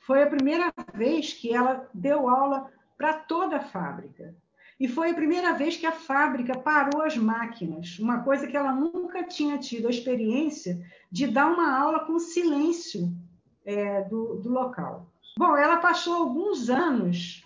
foi 0.00 0.22
a 0.22 0.28
primeira 0.28 0.72
vez 0.94 1.32
que 1.32 1.54
ela 1.54 1.88
deu 1.94 2.28
aula 2.28 2.70
para 2.96 3.14
toda 3.14 3.56
a 3.56 3.64
fábrica. 3.64 4.34
E 4.80 4.88
foi 4.88 5.10
a 5.10 5.14
primeira 5.14 5.52
vez 5.52 5.76
que 5.76 5.84
a 5.84 5.92
fábrica 5.92 6.58
parou 6.58 7.02
as 7.02 7.16
máquinas, 7.16 7.98
uma 7.98 8.22
coisa 8.22 8.46
que 8.46 8.56
ela 8.56 8.72
nunca 8.72 9.22
tinha 9.22 9.58
tido 9.58 9.86
a 9.86 9.90
experiência 9.90 10.80
de 11.12 11.26
dar 11.26 11.52
uma 11.52 11.78
aula 11.78 12.00
com 12.00 12.18
silêncio 12.18 13.12
é, 13.64 14.02
do, 14.04 14.36
do, 14.36 14.48
local. 14.48 15.06
Bom, 15.38 15.54
ela 15.54 15.76
passou 15.76 16.14
alguns 16.14 16.70
anos 16.70 17.44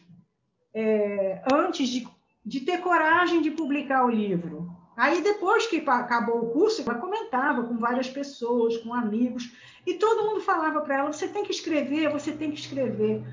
é, 0.72 1.42
antes 1.52 1.88
de 1.88 2.06
de 2.44 2.60
ter 2.60 2.78
coragem 2.78 3.40
de 3.40 3.50
publicar 3.50 4.04
o 4.04 4.10
livro. 4.10 4.70
Aí, 4.96 5.22
depois 5.22 5.66
que 5.66 5.82
acabou 5.88 6.42
o 6.42 6.50
curso, 6.50 6.82
ela 6.82 6.94
comentava 6.96 7.64
com 7.64 7.78
várias 7.78 8.08
pessoas, 8.08 8.76
com 8.76 8.92
amigos, 8.92 9.52
e 9.86 9.94
todo 9.94 10.24
mundo 10.24 10.40
falava 10.40 10.80
para 10.82 10.98
ela: 10.98 11.12
você 11.12 11.26
tem 11.26 11.42
que 11.42 11.50
escrever, 11.50 12.12
você 12.12 12.30
tem 12.30 12.50
que 12.50 12.60
escrever. 12.60 13.24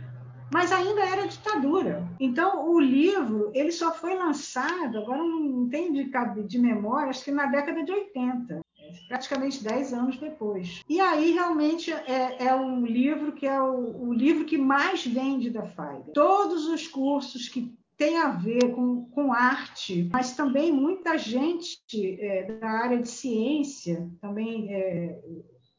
Mas 0.51 0.71
ainda 0.71 1.01
era 1.01 1.27
ditadura. 1.27 2.07
Então, 2.19 2.69
o 2.69 2.79
livro 2.79 3.51
ele 3.53 3.71
só 3.71 3.93
foi 3.93 4.15
lançado, 4.15 4.97
agora 4.97 5.23
não 5.23 5.69
tenho 5.69 5.93
de, 5.93 6.11
de 6.47 6.59
memória, 6.59 7.09
acho 7.09 7.23
que 7.23 7.31
na 7.31 7.45
década 7.45 7.83
de 7.83 7.91
80 7.91 8.61
praticamente 9.07 9.63
10 9.63 9.93
anos 9.93 10.17
depois. 10.17 10.81
E 10.87 10.99
aí 10.99 11.31
realmente 11.31 11.91
é, 11.91 12.45
é 12.45 12.55
o 12.55 12.85
livro 12.85 13.31
que 13.31 13.47
é 13.47 13.61
o, 13.61 14.07
o, 14.07 14.13
livro 14.13 14.45
que 14.45 14.57
mais 14.57 15.05
vende 15.05 15.49
da 15.49 15.65
FAIG. 15.65 16.11
Todos 16.13 16.67
os 16.67 16.87
cursos 16.87 17.47
que 17.47 17.73
tem 17.97 18.17
a 18.17 18.29
ver 18.29 18.73
com, 18.73 19.05
com 19.11 19.31
arte, 19.31 20.09
mas 20.11 20.35
também 20.35 20.71
muita 20.71 21.17
gente 21.17 21.79
é, 22.19 22.51
da 22.59 22.67
área 22.67 22.97
de 22.97 23.07
ciência 23.07 24.09
também 24.19 24.73
é, 24.73 25.19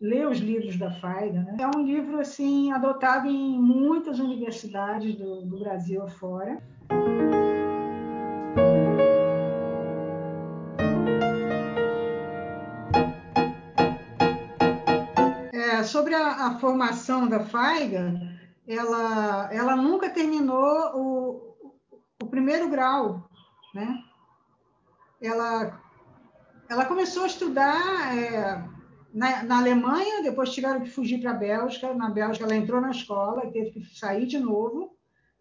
lê 0.03 0.27
os 0.27 0.39
livros 0.39 0.77
da 0.77 0.91
Faiga. 0.91 1.41
Né? 1.43 1.57
É 1.61 1.67
um 1.79 1.85
livro 1.85 2.19
assim 2.19 2.73
adotado 2.73 3.29
em 3.29 3.57
muitas 3.59 4.19
universidades 4.19 5.15
do, 5.15 5.43
do 5.43 5.61
Brasil 5.61 6.03
afora. 6.03 6.61
É, 15.53 15.85
sobre 15.85 16.15
a, 16.17 16.49
a, 16.49 16.59
formação 16.59 17.29
da 17.29 17.45
Faiga, 17.45 18.21
ela, 18.67 19.49
ela 19.53 19.77
nunca 19.77 20.11
terminou 20.11 20.97
o, 20.97 21.73
o 22.21 22.27
primeiro 22.27 22.69
grau, 22.69 23.29
né? 23.73 24.03
Ela, 25.21 25.81
ela 26.69 26.85
começou 26.87 27.23
a 27.23 27.29
estudar 27.29 28.17
é, 28.17 28.72
na, 29.13 29.43
na, 29.43 29.59
Alemanha, 29.59 30.23
depois 30.23 30.51
tiveram 30.51 30.81
que 30.81 30.91
fugir 30.91 31.21
para 31.21 31.33
a 31.33 31.35
Bélgica. 31.35 31.93
Na 31.95 32.11
Bélgica, 32.11 32.45
ela 32.45 32.57
entrou 32.57 32.81
na 32.81 32.91
escola 32.91 33.47
e 33.47 33.53
teve 33.53 33.71
que 33.71 33.99
sair 33.99 34.27
de 34.27 34.39
novo 34.39 34.97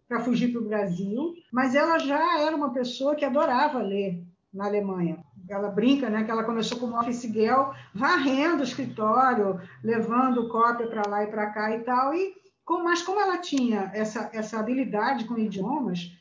para 0.08 0.20
fugir 0.20 0.52
para 0.52 0.62
o 0.62 0.66
Brasil. 0.66 1.34
Mas 1.52 1.74
ela 1.74 1.98
já 1.98 2.40
era 2.40 2.56
uma 2.56 2.74
pessoa 2.74 3.16
que 3.16 3.24
adorava 3.24 3.80
ler 3.80 4.24
na 4.54 4.66
Alemanha. 4.66 5.24
Ela 5.50 5.70
brinca, 5.70 6.10
né, 6.10 6.24
que 6.24 6.32
ela 6.32 6.44
começou 6.44 6.80
como 6.80 6.98
office 7.00 7.24
girl, 7.24 7.72
varrendo 7.94 8.62
o 8.62 8.66
escritório, 8.66 9.60
levando 9.84 10.50
cópia 10.50 10.88
para 10.88 11.10
lá 11.10 11.24
e 11.24 11.28
para 11.28 11.48
cá 11.48 11.76
e 11.76 11.80
tal. 11.80 12.14
E, 12.14 12.36
mas 12.84 13.02
como 13.02 13.20
ela 13.20 13.38
tinha 13.38 13.92
essa, 13.94 14.30
essa 14.34 14.60
habilidade 14.60 15.26
com 15.26 15.38
idiomas, 15.38 16.12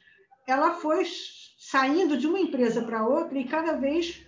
ela 0.46 0.74
foi 0.74 1.04
saindo 1.58 2.16
de 2.16 2.26
uma 2.26 2.40
empresa 2.40 2.82
para 2.82 3.06
outra 3.06 3.38
e 3.38 3.44
cada 3.44 3.74
vez 3.74 4.26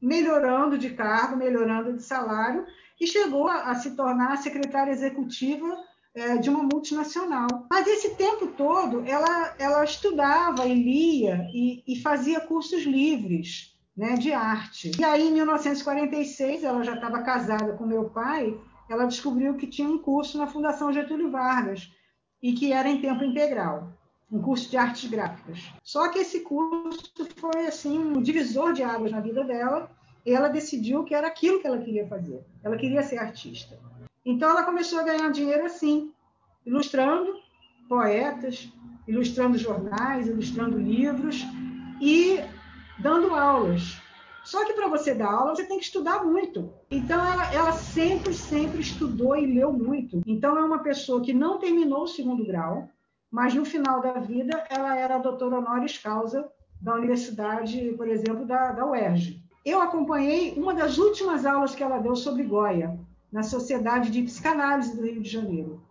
melhorando 0.00 0.78
de 0.78 0.90
cargo, 0.90 1.36
melhorando 1.36 1.92
de 1.92 2.02
salário, 2.02 2.66
e 3.00 3.06
chegou 3.06 3.48
a, 3.48 3.70
a 3.70 3.74
se 3.74 3.94
tornar 3.94 4.36
secretária 4.38 4.90
executiva 4.90 5.76
é, 6.14 6.36
de 6.36 6.50
uma 6.50 6.62
multinacional. 6.62 7.66
Mas 7.70 7.86
esse 7.86 8.14
tempo 8.14 8.48
todo 8.48 9.04
ela, 9.06 9.54
ela 9.58 9.84
estudava 9.84 10.66
e 10.66 10.74
lia 10.74 11.48
e, 11.52 11.82
e 11.86 12.00
fazia 12.00 12.40
cursos 12.40 12.82
livres 12.84 13.76
né, 13.96 14.14
de 14.14 14.32
arte. 14.32 14.92
E 14.98 15.04
aí, 15.04 15.28
em 15.28 15.32
1946, 15.32 16.64
ela 16.64 16.82
já 16.82 16.94
estava 16.94 17.22
casada 17.22 17.72
com 17.74 17.86
meu 17.86 18.10
pai, 18.10 18.58
ela 18.88 19.06
descobriu 19.06 19.54
que 19.54 19.66
tinha 19.66 19.88
um 19.88 19.98
curso 19.98 20.38
na 20.38 20.46
Fundação 20.46 20.92
Getúlio 20.92 21.30
Vargas 21.30 21.90
e 22.42 22.52
que 22.52 22.72
era 22.72 22.88
em 22.88 23.00
tempo 23.00 23.24
integral 23.24 23.97
um 24.30 24.40
curso 24.40 24.70
de 24.70 24.76
artes 24.76 25.08
gráficas. 25.10 25.72
Só 25.82 26.08
que 26.08 26.18
esse 26.18 26.40
curso 26.40 27.12
foi 27.36 27.66
assim 27.66 27.98
um 27.98 28.22
divisor 28.22 28.72
de 28.72 28.82
águas 28.82 29.10
na 29.10 29.20
vida 29.20 29.42
dela. 29.44 29.90
E 30.26 30.34
ela 30.34 30.48
decidiu 30.48 31.04
que 31.04 31.14
era 31.14 31.26
aquilo 31.26 31.60
que 31.60 31.66
ela 31.66 31.78
queria 31.78 32.06
fazer. 32.06 32.44
Ela 32.62 32.76
queria 32.76 33.02
ser 33.02 33.18
artista. 33.18 33.78
Então 34.24 34.50
ela 34.50 34.64
começou 34.64 34.98
a 34.98 35.04
ganhar 35.04 35.30
dinheiro 35.30 35.64
assim, 35.64 36.12
ilustrando 36.66 37.34
poetas, 37.88 38.70
ilustrando 39.06 39.56
jornais, 39.56 40.26
ilustrando 40.26 40.78
livros 40.78 41.42
e 42.00 42.38
dando 42.98 43.34
aulas. 43.34 43.98
Só 44.44 44.64
que 44.64 44.72
para 44.72 44.88
você 44.88 45.14
dar 45.14 45.30
aula, 45.30 45.54
você 45.54 45.64
tem 45.64 45.78
que 45.78 45.84
estudar 45.84 46.24
muito. 46.24 46.72
Então, 46.90 47.22
ela, 47.22 47.52
ela, 47.52 47.72
sempre, 47.72 48.32
sempre 48.32 48.80
estudou 48.80 49.36
e 49.36 49.46
leu 49.46 49.72
muito. 49.72 50.22
Então, 50.26 50.58
é 50.58 50.64
uma 50.64 50.78
pessoa 50.78 51.20
que 51.20 51.34
não 51.34 51.58
terminou 51.58 52.04
o 52.04 52.08
segundo 52.08 52.46
grau, 52.46 52.88
mas 53.30 53.54
no 53.54 53.64
final 53.64 54.00
da 54.00 54.14
vida 54.14 54.64
ela 54.70 54.96
era 54.96 55.18
doutora 55.18 55.58
honoris 55.58 55.98
causa 55.98 56.50
da 56.80 56.94
universidade, 56.94 57.92
por 57.96 58.08
exemplo, 58.08 58.46
da, 58.46 58.72
da 58.72 58.86
UERJ. 58.86 59.42
Eu 59.64 59.80
acompanhei 59.80 60.54
uma 60.56 60.72
das 60.72 60.96
últimas 60.98 61.44
aulas 61.44 61.74
que 61.74 61.82
ela 61.82 61.98
deu 61.98 62.16
sobre 62.16 62.44
Goya, 62.44 62.98
na 63.30 63.42
Sociedade 63.42 64.10
de 64.10 64.22
Psicanálise 64.22 64.96
do 64.96 65.02
Rio 65.02 65.20
de 65.20 65.28
Janeiro. 65.28 65.82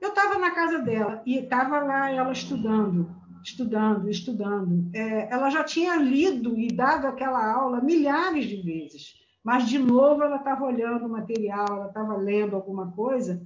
Eu 0.00 0.10
estava 0.10 0.38
na 0.38 0.52
casa 0.52 0.78
dela 0.78 1.20
e 1.26 1.38
estava 1.38 1.80
lá 1.80 2.10
ela 2.10 2.30
estudando, 2.30 3.10
estudando, 3.42 4.08
estudando. 4.08 4.88
É, 4.94 5.32
ela 5.32 5.50
já 5.50 5.64
tinha 5.64 5.96
lido 5.96 6.56
e 6.56 6.68
dado 6.68 7.06
aquela 7.06 7.52
aula 7.52 7.80
milhares 7.80 8.46
de 8.46 8.56
vezes, 8.62 9.14
mas 9.42 9.68
de 9.68 9.78
novo 9.78 10.22
ela 10.22 10.36
estava 10.36 10.64
olhando 10.64 11.06
o 11.06 11.08
material, 11.08 11.66
ela 11.68 11.88
estava 11.88 12.16
lendo 12.16 12.54
alguma 12.54 12.92
coisa. 12.92 13.42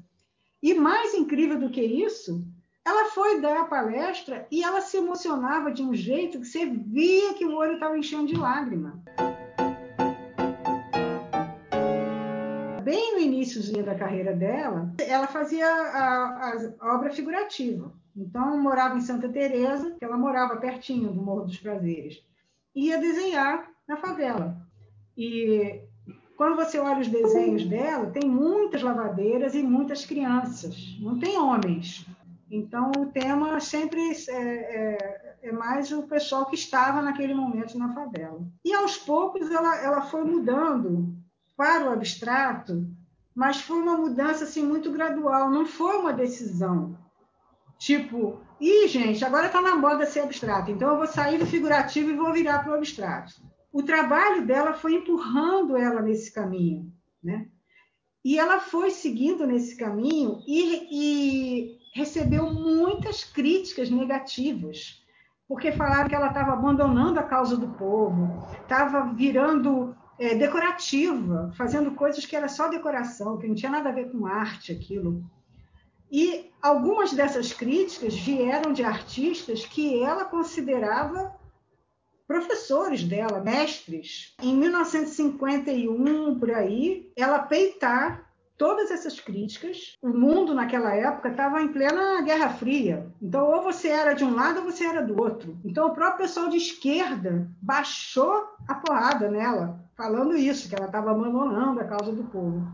E 0.63 0.75
mais 0.75 1.15
incrível 1.15 1.59
do 1.59 1.71
que 1.71 1.81
isso, 1.81 2.47
ela 2.85 3.11
foi 3.11 3.41
dar 3.41 3.61
a 3.61 3.65
palestra 3.65 4.47
e 4.51 4.63
ela 4.63 4.81
se 4.81 4.97
emocionava 4.97 5.71
de 5.71 5.83
um 5.83 5.95
jeito 5.95 6.41
que 6.41 6.47
você 6.47 6.67
via 6.67 7.35
que 7.35 7.45
o 7.45 7.55
olho 7.55 7.75
estava 7.75 7.97
enchendo 7.97 8.27
de 8.27 8.37
lágrima. 8.37 9.01
Bem 12.83 13.15
no 13.15 13.21
início 13.21 13.63
da 13.85 13.95
carreira 13.95 14.35
dela, 14.35 14.93
ela 14.99 15.29
fazia 15.29 15.67
a, 15.67 16.53
a 16.81 16.95
obra 16.95 17.11
figurativa. 17.11 17.93
Então, 18.17 18.61
morava 18.61 18.99
em 18.99 19.01
Santa 19.01 19.29
Teresa, 19.29 19.95
que 19.99 20.05
ela 20.05 20.19
morava 20.19 20.57
pertinho 20.57 21.13
do 21.13 21.23
Morro 21.23 21.47
dos 21.47 21.59
Prazeres, 21.59 22.23
ia 22.75 22.99
desenhar 22.99 23.71
na 23.87 23.97
favela. 23.97 24.57
E 25.17 25.81
quando 26.37 26.57
você 26.57 26.79
olha 26.79 27.01
os 27.01 27.09
desenhos 27.09 27.65
dela, 27.65 28.11
tem 28.11 28.29
muitas 28.29 28.83
lavadeiras 28.83 29.55
e 29.55 29.63
muitas 29.63 30.05
crianças, 30.05 30.99
não 31.01 31.19
tem 31.19 31.39
homens. 31.39 32.07
Então, 32.55 32.93
o 32.99 33.07
tema 33.07 33.59
sempre 33.61 34.13
é, 34.29 34.35
é, 34.35 35.37
é, 35.45 35.53
mais 35.53 35.91
o 35.91 36.03
pessoal 36.03 36.45
que 36.45 36.55
estava 36.55 37.01
naquele 37.01 37.33
momento 37.33 37.79
na 37.79 37.95
favela. 37.95 38.47
E, 38.63 38.75
aos 38.75 38.99
poucos, 38.99 39.51
ela, 39.51 39.75
ela 39.81 40.03
foi 40.03 40.23
mudando 40.23 41.17
para 41.57 41.89
o 41.89 41.93
abstrato, 41.95 42.87
mas 43.35 43.63
foi 43.63 43.79
uma 43.79 43.97
mudança 43.97 44.45
assim, 44.45 44.63
muito 44.63 44.93
gradual, 44.93 45.51
não 45.51 45.65
foi 45.65 45.97
uma 45.97 46.13
decisão. 46.13 46.95
Tipo, 47.79 48.43
ih, 48.61 48.87
gente, 48.87 49.25
agora 49.25 49.47
está 49.47 49.63
na 49.63 49.75
moda 49.75 50.05
ser 50.05 50.21
abstrato, 50.21 50.71
então 50.71 50.91
eu 50.91 50.99
vou 50.99 51.07
sair 51.07 51.39
do 51.39 51.47
figurativo 51.47 52.11
e 52.11 52.17
vou 52.17 52.35
virar 52.35 52.59
para 52.59 52.73
o 52.73 52.77
abstrato. 52.77 53.33
O 53.73 53.83
trabalho 53.83 54.47
dela 54.47 54.75
foi 54.75 54.97
empurrando 54.97 55.75
ela 55.75 56.03
nesse 56.03 56.31
caminho, 56.31 56.93
né? 57.25 57.49
E 58.23 58.39
ela 58.39 58.61
foi 58.61 58.91
seguindo 58.91 59.47
nesse 59.47 59.75
caminho 59.75 60.43
e, 60.47 60.87
e 60.93 61.82
recebeu 61.93 62.53
muitas 62.53 63.23
críticas 63.23 63.91
negativas, 63.91 65.03
porque 65.47 65.71
falaram 65.71 66.09
que 66.09 66.15
ela 66.15 66.29
estava 66.29 66.53
abandonando 66.55 67.21
a 67.21 67.25
causa 67.25 67.57
do 67.57 67.69
povo, 67.69 68.49
estava 68.63 69.13
virando 69.13 69.95
é, 70.19 70.35
decorativa, 70.35 71.53
fazendo 71.57 71.93
coisas 71.93 72.25
que 72.25 72.35
era 72.35 72.49
só 72.49 72.69
decoração, 72.69 73.39
que 73.39 73.47
não 73.47 73.55
tinha 73.55 73.71
nada 73.71 73.91
a 73.91 73.93
ver 73.93 74.11
com 74.11 74.27
arte 74.27 74.73
aquilo. 74.73 75.23
E 76.11 76.51
algumas 76.61 77.13
dessas 77.13 77.53
críticas 77.53 78.15
vieram 78.15 78.73
de 78.73 78.83
artistas 78.83 79.65
que 79.65 80.03
ela 80.03 80.25
considerava 80.25 81.35
professores 82.27 83.03
dela, 83.03 83.41
mestres. 83.41 84.35
Em 84.43 84.57
1951, 84.57 86.39
por 86.39 86.51
aí, 86.51 87.13
ela 87.17 87.41
peitar 87.41 88.32
todas 88.63 88.93
essas 88.93 89.19
críticas. 89.19 89.99
O 90.01 90.09
mundo 90.09 90.55
naquela 90.55 90.95
época 90.95 91.31
estava 91.31 91.61
em 91.61 91.73
plena 91.73 92.23
Guerra 92.23 92.51
Fria. 92.51 93.13
Então, 93.21 93.45
ou 93.45 93.61
você 93.61 93.89
era 93.89 94.13
de 94.13 94.23
um 94.23 94.37
lado 94.37 94.61
ou 94.61 94.71
você 94.71 94.85
era 94.85 95.03
do 95.03 95.21
outro. 95.21 95.59
Então, 95.65 95.89
o 95.89 95.93
próprio 95.93 96.19
pessoal 96.19 96.49
de 96.49 96.59
esquerda 96.59 97.51
baixou 97.61 98.45
a 98.69 98.77
porrada 98.77 99.29
nela, 99.29 99.81
falando 99.97 100.37
isso, 100.37 100.69
que 100.69 100.77
ela 100.77 100.87
estava 100.87 101.11
abandonando 101.11 101.81
a 101.81 101.85
causa 101.85 102.13
do 102.13 102.23
povo. 102.23 102.65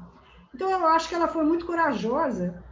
Então, 0.55 0.71
eu 0.71 0.87
acho 0.89 1.09
que 1.09 1.15
ela 1.15 1.27
foi 1.27 1.45
muito 1.45 1.65
corajosa 1.65 2.63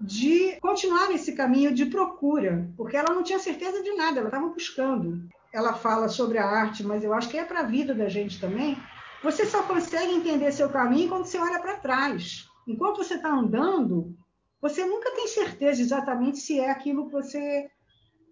de 0.00 0.58
continuar 0.60 1.10
nesse 1.10 1.32
caminho 1.36 1.72
de 1.72 1.86
procura, 1.86 2.68
porque 2.76 2.96
ela 2.96 3.14
não 3.14 3.22
tinha 3.22 3.38
certeza 3.38 3.84
de 3.84 3.94
nada, 3.94 4.18
ela 4.18 4.30
estava 4.30 4.48
buscando. 4.48 5.28
Ela 5.52 5.74
fala 5.74 6.08
sobre 6.08 6.38
a 6.38 6.44
arte, 6.44 6.82
mas 6.82 7.04
eu 7.04 7.14
acho 7.14 7.28
que 7.28 7.38
é 7.38 7.44
para 7.44 7.60
a 7.60 7.64
vida 7.76 7.94
da 7.94 8.08
gente 8.08 8.40
também. 8.40 8.76
Você 9.22 9.46
só 9.46 9.62
consegue 9.62 10.12
entender 10.12 10.50
seu 10.50 10.68
caminho 10.68 11.08
quando 11.08 11.24
você 11.24 11.38
olha 11.38 11.60
para 11.60 11.76
trás. 11.76 12.52
Enquanto 12.66 12.98
você 12.98 13.14
está 13.14 13.30
andando, 13.30 14.16
você 14.60 14.84
nunca 14.84 15.10
tem 15.12 15.28
certeza 15.28 15.82
exatamente 15.82 16.38
se 16.38 16.58
é 16.58 16.70
aquilo 16.70 17.06
que 17.06 17.12
você 17.12 17.70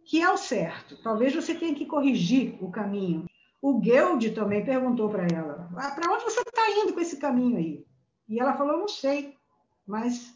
que 0.04 0.20
é 0.20 0.30
o 0.30 0.36
certo. 0.36 1.00
Talvez 1.02 1.34
você 1.34 1.54
tenha 1.54 1.74
que 1.74 1.86
corrigir 1.86 2.56
o 2.60 2.70
caminho. 2.70 3.26
O 3.60 3.78
Guild 3.78 4.30
também 4.32 4.64
perguntou 4.64 5.08
para 5.08 5.26
ela: 5.26 5.68
ah, 5.76 5.90
para 5.92 6.12
onde 6.12 6.24
você 6.24 6.40
está 6.40 6.70
indo 6.70 6.92
com 6.92 7.00
esse 7.00 7.18
caminho 7.18 7.56
aí? 7.56 7.84
E 8.28 8.40
ela 8.40 8.54
falou: 8.54 8.78
não 8.78 8.88
sei, 8.88 9.36
mas 9.86 10.34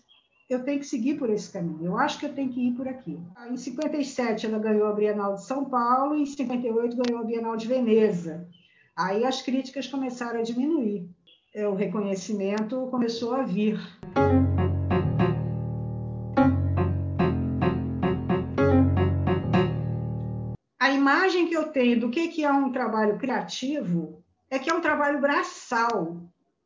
eu 0.49 0.63
tenho 0.63 0.79
que 0.79 0.87
seguir 0.87 1.19
por 1.19 1.29
esse 1.29 1.51
caminho. 1.53 1.87
Eu 1.87 1.99
acho 1.99 2.21
que 2.21 2.27
eu 2.27 2.35
tenho 2.35 2.53
que 2.53 2.69
ir 2.69 2.73
por 2.73 2.87
aqui. 2.87 3.19
Em 3.51 3.57
57 3.57 4.47
ela 4.47 4.59
ganhou 4.59 4.87
a 4.87 4.93
Bienal 4.93 5.35
de 5.35 5.45
São 5.45 5.65
Paulo 5.65 6.15
e 6.15 6.23
em 6.23 6.27
58 6.27 6.97
ganhou 6.97 7.21
a 7.21 7.25
Bienal 7.25 7.57
de 7.57 7.67
Veneza. 7.67 8.49
Aí 8.95 9.25
as 9.25 9.43
críticas 9.43 9.89
começaram 9.89 10.39
a 10.41 10.43
diminuir. 10.43 11.11
É, 11.57 11.67
o 11.67 11.75
reconhecimento 11.75 12.87
começou 12.91 13.33
a 13.35 13.43
vir. 13.43 13.81
A 20.79 20.91
imagem 20.91 21.49
que 21.49 21.57
eu 21.57 21.69
tenho 21.69 21.99
do 21.99 22.11
que 22.11 22.45
é 22.45 22.53
um 22.53 22.71
trabalho 22.71 23.17
criativo 23.17 24.23
é 24.51 24.59
que 24.59 24.69
é 24.69 24.75
um 24.75 24.83
trabalho 24.83 25.19
braçal. 25.19 26.19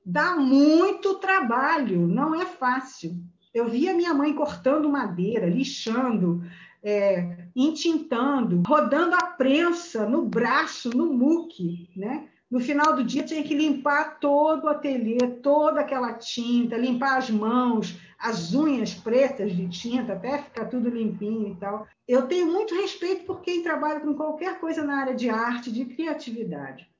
Dá 0.04 0.34
muito 0.34 1.20
trabalho, 1.20 2.08
não 2.08 2.34
é 2.34 2.44
fácil. 2.44 3.14
Eu 3.54 3.68
via 3.68 3.94
minha 3.94 4.12
mãe 4.12 4.34
cortando 4.34 4.88
madeira, 4.88 5.46
lixando, 5.46 6.42
é, 6.82 7.46
entintando, 7.54 8.60
rodando 8.66 9.14
a 9.14 9.24
prensa 9.24 10.04
no 10.04 10.26
braço, 10.26 10.90
no 10.90 11.14
muque, 11.14 11.88
né? 11.94 12.26
No 12.50 12.58
final 12.58 12.96
do 12.96 13.04
dia 13.04 13.22
tinha 13.22 13.44
que 13.44 13.54
limpar 13.54 14.18
todo 14.18 14.64
o 14.64 14.68
ateliê, 14.68 15.18
toda 15.40 15.80
aquela 15.80 16.14
tinta, 16.14 16.76
limpar 16.76 17.18
as 17.18 17.30
mãos, 17.30 17.96
as 18.18 18.52
unhas 18.52 18.92
pretas 18.92 19.52
de 19.52 19.68
tinta, 19.68 20.14
até 20.14 20.42
ficar 20.42 20.64
tudo 20.64 20.90
limpinho 20.90 21.52
e 21.52 21.56
tal. 21.56 21.86
Eu 22.08 22.26
tenho 22.26 22.50
muito 22.50 22.74
respeito 22.74 23.24
por 23.24 23.40
quem 23.40 23.62
trabalha 23.62 24.00
com 24.00 24.14
qualquer 24.14 24.58
coisa 24.58 24.82
na 24.82 24.96
área 24.96 25.14
de 25.14 25.30
arte, 25.30 25.70
de 25.70 25.84
criatividade. 25.84 26.90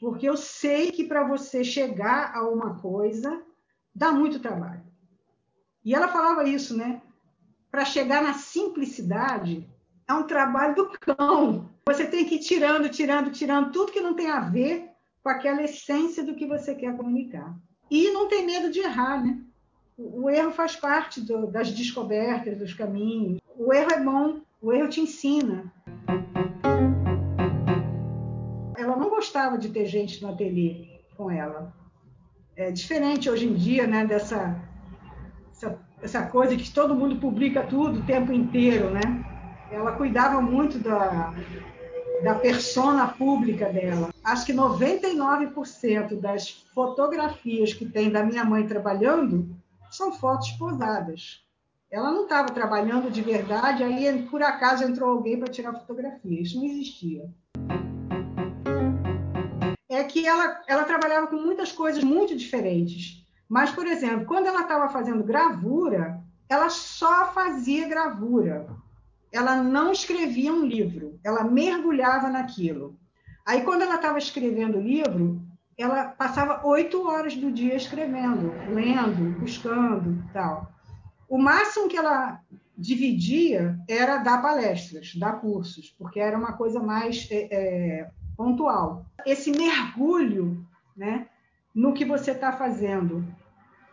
Porque 0.00 0.26
eu 0.26 0.38
sei 0.38 0.90
que 0.90 1.04
para 1.04 1.28
você 1.28 1.62
chegar 1.62 2.34
a 2.34 2.48
uma 2.48 2.78
coisa, 2.80 3.42
dá 3.94 4.10
muito 4.10 4.40
trabalho. 4.40 4.82
E 5.84 5.94
ela 5.94 6.08
falava 6.08 6.48
isso, 6.48 6.74
né? 6.74 7.02
Para 7.70 7.84
chegar 7.84 8.22
na 8.22 8.32
simplicidade, 8.32 9.68
é 10.08 10.14
um 10.14 10.26
trabalho 10.26 10.74
do 10.74 10.88
cão. 10.98 11.68
Você 11.86 12.06
tem 12.06 12.24
que 12.24 12.36
ir 12.36 12.40
tirando, 12.40 12.88
tirando, 12.88 13.30
tirando 13.30 13.70
tudo 13.70 13.92
que 13.92 14.00
não 14.00 14.14
tem 14.14 14.30
a 14.30 14.40
ver 14.40 14.93
com 15.24 15.30
aquela 15.30 15.62
essência 15.62 16.22
do 16.22 16.34
que 16.34 16.46
você 16.46 16.74
quer 16.74 16.94
comunicar. 16.94 17.56
E 17.90 18.10
não 18.10 18.28
tem 18.28 18.44
medo 18.44 18.70
de 18.70 18.80
errar, 18.80 19.24
né? 19.24 19.40
O, 19.96 20.28
erro 20.28 20.50
faz 20.50 20.76
parte 20.76 21.20
do, 21.22 21.46
das 21.46 21.70
descobertas, 21.70 22.58
dos 22.58 22.74
caminhos. 22.74 23.40
O 23.56 23.72
erro 23.72 23.90
é 23.92 24.00
bom, 24.02 24.40
o 24.60 24.70
erro 24.70 24.88
te 24.88 25.00
ensina. 25.00 25.72
Ela 28.76 28.96
não 28.96 29.08
gostava 29.08 29.56
de 29.56 29.70
ter 29.70 29.86
gente 29.86 30.20
no 30.20 30.28
ateliê 30.28 31.00
com 31.16 31.30
ela. 31.30 31.72
É 32.54 32.70
diferente 32.70 33.30
hoje 33.30 33.46
em 33.46 33.54
dia, 33.54 33.86
né, 33.86 34.04
dessa 34.04 34.60
essa, 35.52 35.78
essa 36.02 36.22
coisa 36.26 36.54
que 36.54 36.70
todo 36.70 36.94
mundo 36.94 37.16
publica 37.16 37.62
tudo 37.62 38.00
o 38.00 38.04
tempo 38.04 38.30
inteiro, 38.30 38.90
né? 38.90 39.00
Ela 39.70 39.92
cuidava 39.92 40.42
muito 40.42 40.78
da, 40.78 41.32
da 42.22 42.34
persona 42.34 43.08
pública 43.08 43.72
dela. 43.72 44.13
Acho 44.24 44.46
que 44.46 44.54
99% 44.54 46.18
das 46.18 46.48
fotografias 46.74 47.74
que 47.74 47.84
tem 47.84 48.10
da 48.10 48.24
minha 48.24 48.42
mãe 48.42 48.66
trabalhando 48.66 49.54
são 49.90 50.12
fotos 50.12 50.50
posadas. 50.52 51.44
Ela 51.90 52.10
não 52.10 52.22
estava 52.22 52.48
trabalhando 52.48 53.10
de 53.10 53.20
verdade, 53.20 53.84
aí 53.84 54.22
por 54.30 54.42
acaso 54.42 54.82
entrou 54.82 55.10
alguém 55.10 55.38
para 55.38 55.52
tirar 55.52 55.74
fotografia. 55.74 56.40
Isso 56.40 56.56
não 56.56 56.64
existia. 56.64 57.30
É 59.90 60.02
que 60.04 60.26
ela, 60.26 60.62
ela 60.66 60.84
trabalhava 60.84 61.26
com 61.26 61.36
muitas 61.36 61.70
coisas 61.70 62.02
muito 62.02 62.34
diferentes. 62.34 63.22
Mas, 63.46 63.70
por 63.72 63.86
exemplo, 63.86 64.24
quando 64.24 64.46
ela 64.46 64.62
estava 64.62 64.88
fazendo 64.88 65.22
gravura, 65.22 66.18
ela 66.48 66.70
só 66.70 67.30
fazia 67.32 67.86
gravura. 67.86 68.66
Ela 69.30 69.62
não 69.62 69.92
escrevia 69.92 70.50
um 70.52 70.64
livro, 70.64 71.20
ela 71.22 71.44
mergulhava 71.44 72.30
naquilo. 72.30 72.98
Aí, 73.46 73.62
quando 73.62 73.82
ela 73.82 73.96
estava 73.96 74.18
escrevendo 74.18 74.78
o 74.78 74.82
livro, 74.82 75.40
ela 75.76 76.06
passava 76.06 76.66
oito 76.66 77.06
horas 77.06 77.36
do 77.36 77.50
dia 77.50 77.74
escrevendo, 77.74 78.52
lendo, 78.72 79.38
buscando, 79.38 80.24
tal. 80.32 80.72
O 81.28 81.36
máximo 81.36 81.88
que 81.88 81.96
ela 81.96 82.40
dividia 82.76 83.78
era 83.88 84.18
dar 84.18 84.40
palestras, 84.40 85.14
dar 85.16 85.40
cursos, 85.40 85.94
porque 85.98 86.20
era 86.20 86.38
uma 86.38 86.52
coisa 86.54 86.80
mais 86.80 87.28
é, 87.30 87.48
é, 87.50 88.10
pontual. 88.36 89.04
Esse 89.26 89.50
mergulho, 89.50 90.64
né, 90.96 91.26
no 91.74 91.92
que 91.92 92.04
você 92.04 92.30
está 92.30 92.52
fazendo, 92.52 93.24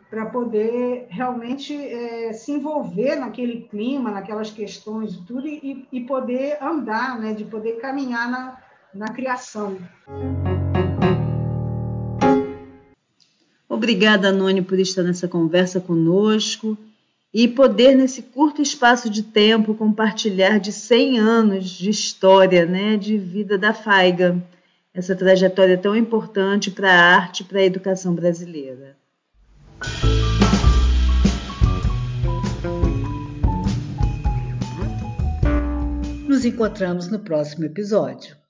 para 0.10 0.26
poder 0.26 1.08
realmente 1.10 1.76
é, 1.76 2.34
se 2.34 2.52
envolver 2.52 3.16
naquele 3.16 3.62
clima, 3.62 4.12
naquelas 4.12 4.52
questões 4.52 5.14
e 5.14 5.26
tudo, 5.26 5.48
e, 5.48 5.88
e 5.92 6.02
poder 6.02 6.62
andar, 6.62 7.20
né, 7.20 7.34
de 7.34 7.46
poder 7.46 7.80
caminhar 7.80 8.30
na, 8.30 8.61
na 8.94 9.08
criação. 9.08 9.78
Obrigada, 13.68 14.32
Noni, 14.32 14.62
por 14.62 14.80
estar 14.80 15.02
nessa 15.02 15.28
conversa 15.28 15.80
conosco 15.80 16.78
e 17.34 17.48
poder, 17.48 17.96
nesse 17.96 18.22
curto 18.22 18.62
espaço 18.62 19.10
de 19.10 19.24
tempo, 19.24 19.74
compartilhar 19.74 20.60
de 20.60 20.72
100 20.72 21.20
anos 21.20 21.70
de 21.70 21.90
história, 21.90 22.66
né, 22.66 22.98
de 22.98 23.18
vida 23.18 23.58
da 23.58 23.74
Faiga, 23.74 24.42
essa 24.94 25.16
trajetória 25.16 25.78
tão 25.78 25.96
importante 25.96 26.70
para 26.70 26.92
a 26.92 27.16
arte 27.16 27.42
e 27.42 27.44
para 27.46 27.60
a 27.60 27.64
educação 27.64 28.14
brasileira. 28.14 28.98
Nos 36.28 36.44
encontramos 36.44 37.10
no 37.10 37.20
próximo 37.20 37.66
episódio. 37.66 38.41